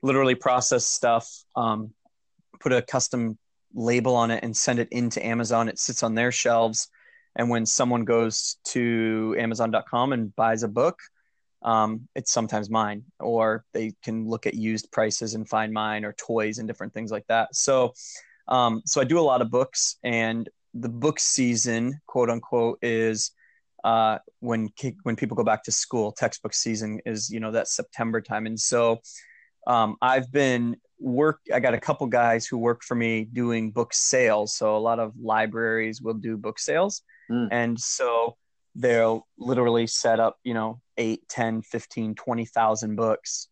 literally 0.03 0.35
process 0.35 0.85
stuff 0.85 1.27
um, 1.55 1.93
put 2.59 2.73
a 2.73 2.81
custom 2.81 3.37
label 3.73 4.15
on 4.15 4.31
it 4.31 4.43
and 4.43 4.55
send 4.55 4.79
it 4.79 4.87
into 4.91 5.25
Amazon. 5.25 5.69
It 5.69 5.79
sits 5.79 6.03
on 6.03 6.15
their 6.15 6.31
shelves. 6.31 6.89
And 7.35 7.49
when 7.49 7.65
someone 7.65 8.03
goes 8.03 8.57
to 8.65 9.35
Amazon.com 9.37 10.13
and 10.13 10.35
buys 10.35 10.63
a 10.63 10.67
book, 10.67 10.99
um, 11.61 12.07
it's 12.15 12.31
sometimes 12.31 12.69
mine, 12.69 13.03
or 13.19 13.65
they 13.73 13.93
can 14.03 14.27
look 14.27 14.47
at 14.47 14.53
used 14.53 14.91
prices 14.91 15.33
and 15.33 15.47
find 15.47 15.73
mine, 15.73 16.05
or 16.05 16.13
toys 16.13 16.59
and 16.59 16.67
different 16.67 16.93
things 16.93 17.11
like 17.11 17.25
that. 17.27 17.53
So, 17.55 17.93
um, 18.47 18.81
so 18.85 19.01
I 19.01 19.03
do 19.03 19.19
a 19.19 19.21
lot 19.21 19.41
of 19.41 19.51
books, 19.51 19.97
and 20.03 20.47
the 20.73 20.89
book 20.89 21.19
season, 21.19 21.99
quote 22.07 22.29
unquote, 22.29 22.79
is 22.81 23.31
uh, 23.87 24.19
when 24.41 24.69
when 25.03 25.15
people 25.15 25.37
go 25.37 25.43
back 25.43 25.63
to 25.63 25.71
school. 25.71 26.11
Textbook 26.11 26.53
season 26.53 26.99
is 27.05 27.29
you 27.29 27.39
know 27.39 27.51
that 27.51 27.67
September 27.69 28.19
time, 28.19 28.45
and 28.45 28.59
so 28.59 28.99
um, 29.65 29.95
I've 30.01 30.31
been 30.31 30.75
work 30.99 31.39
i 31.53 31.59
got 31.59 31.75
a 31.75 31.79
couple 31.79 32.07
guys 32.07 32.47
who 32.47 32.57
work 32.57 32.81
for 32.83 32.95
me 32.95 33.23
doing 33.31 33.69
book 33.69 33.93
sales 33.93 34.55
so 34.55 34.75
a 34.75 34.79
lot 34.79 34.99
of 34.99 35.13
libraries 35.21 36.01
will 36.01 36.15
do 36.15 36.35
book 36.35 36.57
sales 36.57 37.03
mm. 37.29 37.47
and 37.51 37.79
so 37.79 38.35
they'll 38.73 39.27
literally 39.37 39.85
set 39.85 40.19
up 40.19 40.37
you 40.43 40.55
know 40.55 40.81
8 40.97 41.21
10 41.29 41.61
15 41.61 42.15
20000 42.15 42.95
books 42.95 43.47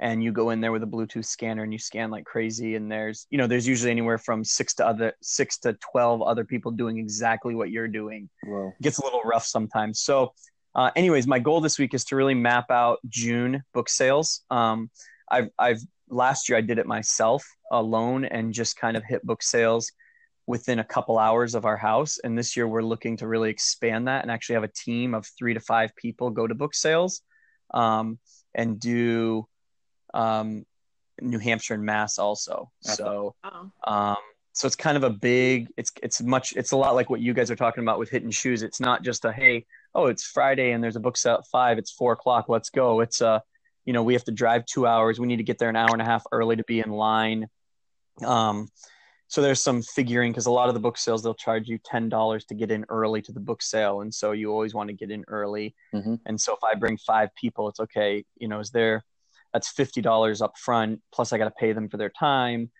and 0.00 0.22
you 0.22 0.32
go 0.32 0.50
in 0.50 0.60
there 0.60 0.72
with 0.72 0.82
a 0.82 0.86
bluetooth 0.86 1.24
scanner 1.24 1.62
and 1.62 1.72
you 1.72 1.78
scan 1.78 2.10
like 2.10 2.24
crazy 2.24 2.74
and 2.74 2.90
there's 2.90 3.26
you 3.30 3.38
know 3.38 3.46
there's 3.46 3.66
usually 3.66 3.90
anywhere 3.90 4.18
from 4.18 4.44
six 4.44 4.74
to 4.74 4.86
other 4.86 5.12
six 5.22 5.58
to 5.58 5.74
12 5.74 6.22
other 6.22 6.44
people 6.44 6.70
doing 6.72 6.98
exactly 6.98 7.54
what 7.54 7.70
you're 7.70 7.88
doing 7.88 8.28
Whoa. 8.44 8.68
It 8.78 8.82
gets 8.82 8.98
a 8.98 9.04
little 9.04 9.22
rough 9.24 9.44
sometimes 9.44 10.00
so 10.00 10.32
uh, 10.74 10.90
anyways 10.96 11.26
my 11.26 11.38
goal 11.38 11.60
this 11.60 11.78
week 11.78 11.94
is 11.94 12.04
to 12.06 12.16
really 12.16 12.34
map 12.34 12.70
out 12.70 12.98
june 13.08 13.62
book 13.74 13.88
sales 13.88 14.42
um, 14.50 14.90
I've, 15.30 15.48
I've 15.58 15.80
last 16.12 16.48
year 16.48 16.58
I 16.58 16.60
did 16.60 16.78
it 16.78 16.86
myself 16.86 17.44
alone 17.70 18.24
and 18.24 18.52
just 18.52 18.76
kind 18.76 18.96
of 18.96 19.04
hit 19.04 19.24
book 19.24 19.42
sales 19.42 19.90
within 20.46 20.78
a 20.78 20.84
couple 20.84 21.18
hours 21.18 21.54
of 21.54 21.64
our 21.64 21.76
house. 21.76 22.18
And 22.22 22.36
this 22.36 22.56
year 22.56 22.68
we're 22.68 22.82
looking 22.82 23.16
to 23.18 23.26
really 23.26 23.50
expand 23.50 24.08
that 24.08 24.22
and 24.22 24.30
actually 24.30 24.54
have 24.54 24.64
a 24.64 24.68
team 24.68 25.14
of 25.14 25.26
three 25.38 25.54
to 25.54 25.60
five 25.60 25.96
people 25.96 26.30
go 26.30 26.46
to 26.46 26.54
book 26.54 26.74
sales 26.74 27.22
um, 27.72 28.18
and 28.54 28.78
do 28.78 29.46
um, 30.14 30.64
New 31.20 31.38
Hampshire 31.38 31.74
and 31.74 31.84
Mass 31.84 32.18
also. 32.18 32.70
So, 32.80 33.34
um, 33.84 34.16
so 34.52 34.66
it's 34.66 34.76
kind 34.76 34.96
of 34.96 35.04
a 35.04 35.10
big 35.10 35.68
it's 35.76 35.92
it's 36.02 36.20
much 36.20 36.52
it's 36.56 36.72
a 36.72 36.76
lot 36.76 36.94
like 36.94 37.08
what 37.08 37.20
you 37.20 37.32
guys 37.32 37.50
are 37.50 37.56
talking 37.56 37.82
about 37.82 37.98
with 37.98 38.10
hitting 38.10 38.30
shoes. 38.30 38.62
It's 38.62 38.80
not 38.80 39.02
just 39.02 39.24
a 39.24 39.32
hey 39.32 39.64
oh 39.94 40.06
it's 40.06 40.24
friday 40.24 40.72
and 40.72 40.82
there's 40.82 40.96
a 40.96 41.00
book 41.00 41.16
sale 41.16 41.36
at 41.36 41.46
five 41.46 41.78
it's 41.78 41.90
four 41.90 42.12
o'clock 42.12 42.48
let's 42.48 42.70
go. 42.70 43.00
It's 43.00 43.20
a 43.20 43.42
you 43.84 43.92
know 43.92 44.02
we 44.02 44.12
have 44.12 44.24
to 44.24 44.32
drive 44.32 44.66
two 44.66 44.86
hours. 44.86 45.18
We 45.18 45.26
need 45.26 45.38
to 45.38 45.42
get 45.42 45.58
there 45.58 45.70
an 45.70 45.76
hour 45.76 45.90
and 45.92 46.02
a 46.02 46.04
half 46.04 46.24
early 46.32 46.56
to 46.56 46.64
be 46.64 46.80
in 46.80 46.90
line. 46.90 47.48
Um 48.24 48.68
so 49.28 49.40
there's 49.40 49.62
some 49.62 49.80
figuring 49.80 50.32
because 50.32 50.44
a 50.44 50.50
lot 50.50 50.68
of 50.68 50.74
the 50.74 50.80
book 50.80 50.98
sales 50.98 51.22
they'll 51.22 51.34
charge 51.34 51.66
you 51.66 51.78
ten 51.82 52.10
dollars 52.10 52.44
to 52.46 52.54
get 52.54 52.70
in 52.70 52.84
early 52.90 53.22
to 53.22 53.32
the 53.32 53.40
book 53.40 53.62
sale. 53.62 54.02
And 54.02 54.12
so 54.12 54.32
you 54.32 54.52
always 54.52 54.74
want 54.74 54.88
to 54.90 54.94
get 54.94 55.10
in 55.10 55.24
early. 55.28 55.74
Mm-hmm. 55.94 56.16
and 56.26 56.38
so 56.38 56.52
if 56.52 56.62
i 56.62 56.74
bring 56.74 56.98
five 56.98 57.30
people 57.34 57.68
it's 57.68 57.80
okay 57.80 58.24
you 58.36 58.48
know 58.48 58.60
is 58.60 58.70
there 58.70 59.02
that's 59.52 59.68
fifty 59.68 60.00
dollars 60.00 60.42
up 60.42 60.56
front 60.56 61.00
plus 61.12 61.32
i 61.32 61.38
got 61.38 61.44
to 61.44 61.54
pay 61.58 61.72
them 61.72 61.88
for 61.88 61.96
their 61.96 62.10
time 62.10 62.70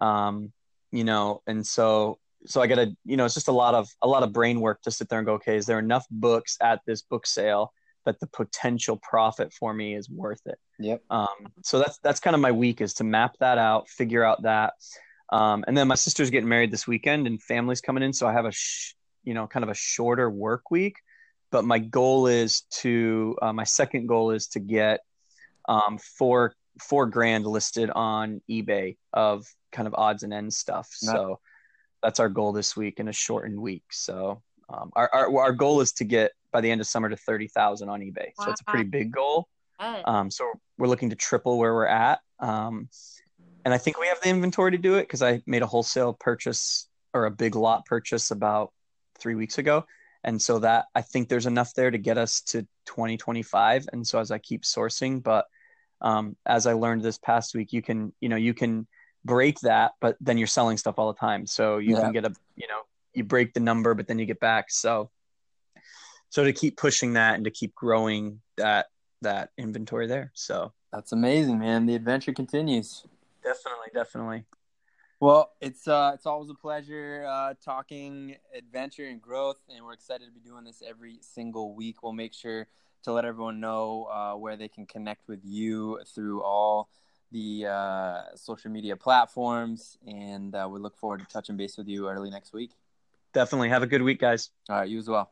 um 0.00 0.52
you 0.92 1.04
know 1.04 1.42
and 1.46 1.66
so 1.66 2.18
so 2.46 2.60
i 2.60 2.66
gotta 2.66 2.94
you 3.04 3.16
know 3.16 3.24
it's 3.24 3.34
just 3.34 3.48
a 3.48 3.52
lot 3.52 3.74
of 3.74 3.88
a 4.02 4.08
lot 4.08 4.22
of 4.22 4.32
brain 4.32 4.60
work 4.60 4.80
to 4.82 4.90
sit 4.90 5.08
there 5.08 5.18
and 5.18 5.26
go 5.26 5.34
okay 5.34 5.56
is 5.56 5.66
there 5.66 5.78
enough 5.78 6.06
books 6.10 6.56
at 6.60 6.80
this 6.86 7.02
book 7.02 7.26
sale 7.26 7.72
that 8.06 8.20
the 8.20 8.26
potential 8.26 8.98
profit 9.02 9.52
for 9.52 9.74
me 9.74 9.94
is 9.94 10.08
worth 10.08 10.40
it? 10.46 10.58
Yep. 10.78 11.02
Um 11.10 11.28
so 11.62 11.78
that's 11.78 11.98
that's 11.98 12.20
kind 12.20 12.34
of 12.34 12.40
my 12.40 12.52
week 12.52 12.80
is 12.80 12.94
to 12.94 13.04
map 13.04 13.36
that 13.40 13.58
out 13.58 13.88
figure 13.88 14.24
out 14.24 14.42
that 14.42 14.74
um 15.30 15.64
and 15.66 15.76
then 15.76 15.88
my 15.88 15.94
sister's 15.94 16.30
getting 16.30 16.48
married 16.48 16.70
this 16.70 16.86
weekend 16.86 17.26
and 17.26 17.42
family's 17.42 17.80
coming 17.80 18.02
in 18.02 18.12
so 18.12 18.26
i 18.26 18.32
have 18.32 18.46
a 18.46 18.52
sh- 18.52 18.94
you 19.22 19.34
know 19.34 19.46
kind 19.46 19.62
of 19.62 19.68
a 19.68 19.74
shorter 19.74 20.30
work 20.30 20.70
week 20.70 20.96
but 21.52 21.64
my 21.64 21.78
goal 21.78 22.26
is 22.26 22.62
to 22.70 23.36
uh, 23.42 23.52
my 23.52 23.64
second 23.64 24.06
goal 24.06 24.30
is 24.30 24.48
to 24.48 24.60
get 24.60 25.00
um 25.68 25.98
four 25.98 26.54
four 26.80 27.06
grand 27.06 27.46
listed 27.46 27.90
on 27.90 28.40
ebay 28.50 28.96
of 29.12 29.46
kind 29.72 29.86
of 29.86 29.94
odds 29.94 30.22
and 30.22 30.32
ends 30.32 30.56
stuff. 30.56 30.88
So 30.92 31.40
that's 32.02 32.20
our 32.20 32.28
goal 32.28 32.52
this 32.52 32.76
week 32.76 32.98
in 32.98 33.08
a 33.08 33.12
shortened 33.12 33.60
week. 33.60 33.84
So 33.90 34.42
um, 34.68 34.90
our, 34.94 35.10
our, 35.12 35.38
our 35.38 35.52
goal 35.52 35.80
is 35.80 35.92
to 35.94 36.04
get 36.04 36.32
by 36.52 36.60
the 36.60 36.70
end 36.70 36.80
of 36.80 36.86
summer 36.86 37.08
to 37.08 37.16
30,000 37.16 37.88
on 37.88 38.00
eBay. 38.00 38.30
Wow. 38.38 38.44
So 38.44 38.50
it's 38.50 38.60
a 38.60 38.64
pretty 38.64 38.88
big 38.88 39.12
goal. 39.12 39.48
Um, 40.04 40.30
so 40.30 40.50
we're 40.78 40.88
looking 40.88 41.10
to 41.10 41.16
triple 41.16 41.58
where 41.58 41.74
we're 41.74 41.86
at. 41.86 42.20
Um, 42.38 42.88
and 43.64 43.72
I 43.74 43.78
think 43.78 43.98
we 43.98 44.06
have 44.08 44.20
the 44.20 44.28
inventory 44.28 44.72
to 44.72 44.78
do 44.78 44.96
it 44.96 45.02
because 45.02 45.22
I 45.22 45.42
made 45.46 45.62
a 45.62 45.66
wholesale 45.66 46.14
purchase 46.14 46.88
or 47.12 47.26
a 47.26 47.30
big 47.30 47.56
lot 47.56 47.86
purchase 47.86 48.30
about 48.30 48.72
three 49.18 49.34
weeks 49.34 49.58
ago. 49.58 49.84
And 50.24 50.40
so 50.40 50.58
that 50.58 50.86
I 50.94 51.02
think 51.02 51.28
there's 51.28 51.46
enough 51.46 51.72
there 51.74 51.90
to 51.90 51.98
get 51.98 52.18
us 52.18 52.40
to 52.42 52.62
2025. 52.86 53.88
And 53.92 54.06
so 54.06 54.18
as 54.18 54.30
I 54.30 54.38
keep 54.38 54.62
sourcing, 54.62 55.22
but 55.22 55.46
um, 56.00 56.36
as 56.46 56.66
I 56.66 56.74
learned 56.74 57.02
this 57.02 57.18
past 57.18 57.54
week, 57.54 57.72
you 57.72 57.82
can, 57.82 58.12
you 58.20 58.28
know, 58.28 58.36
you 58.36 58.54
can 58.54 58.86
break 59.24 59.60
that, 59.60 59.92
but 60.00 60.16
then 60.20 60.38
you're 60.38 60.46
selling 60.46 60.76
stuff 60.76 60.98
all 60.98 61.12
the 61.12 61.18
time. 61.18 61.46
So 61.46 61.78
you 61.78 61.94
yeah. 61.94 62.02
can 62.02 62.12
get 62.12 62.24
a, 62.24 62.32
you 62.56 62.68
know, 62.68 62.80
you 63.14 63.24
break 63.24 63.54
the 63.54 63.60
number, 63.60 63.94
but 63.94 64.06
then 64.06 64.18
you 64.18 64.26
get 64.26 64.40
back. 64.40 64.70
So, 64.70 65.10
so 66.28 66.44
to 66.44 66.52
keep 66.52 66.76
pushing 66.76 67.14
that 67.14 67.34
and 67.34 67.44
to 67.44 67.50
keep 67.50 67.74
growing 67.74 68.40
that, 68.56 68.86
that 69.22 69.50
inventory 69.58 70.06
there. 70.06 70.30
So 70.34 70.72
that's 70.92 71.12
amazing, 71.12 71.58
man. 71.58 71.86
The 71.86 71.94
adventure 71.94 72.32
continues. 72.32 73.04
Definitely. 73.42 73.88
Definitely. 73.94 74.44
Well, 75.20 75.52
it's 75.60 75.86
uh, 75.86 76.12
it's 76.14 76.24
always 76.24 76.48
a 76.48 76.54
pleasure 76.54 77.26
uh, 77.28 77.52
talking 77.62 78.36
adventure 78.56 79.04
and 79.04 79.20
growth, 79.20 79.58
and 79.68 79.84
we're 79.84 79.92
excited 79.92 80.24
to 80.24 80.32
be 80.32 80.40
doing 80.40 80.64
this 80.64 80.82
every 80.86 81.18
single 81.20 81.74
week. 81.74 82.02
We'll 82.02 82.14
make 82.14 82.32
sure 82.32 82.66
to 83.02 83.12
let 83.12 83.26
everyone 83.26 83.60
know 83.60 84.08
uh, 84.10 84.36
where 84.36 84.56
they 84.56 84.68
can 84.68 84.86
connect 84.86 85.28
with 85.28 85.40
you 85.44 86.00
through 86.14 86.42
all 86.42 86.88
the 87.32 87.66
uh, 87.66 88.22
social 88.34 88.70
media 88.70 88.96
platforms, 88.96 89.98
and 90.06 90.54
uh, 90.54 90.66
we 90.70 90.80
look 90.80 90.96
forward 90.96 91.20
to 91.20 91.26
touching 91.26 91.58
base 91.58 91.76
with 91.76 91.86
you 91.86 92.08
early 92.08 92.30
next 92.30 92.54
week. 92.54 92.70
Definitely. 93.34 93.68
Have 93.68 93.82
a 93.82 93.86
good 93.86 94.02
week, 94.02 94.20
guys. 94.20 94.48
All 94.70 94.76
right, 94.76 94.88
you 94.88 94.98
as 94.98 95.06
well. 95.06 95.30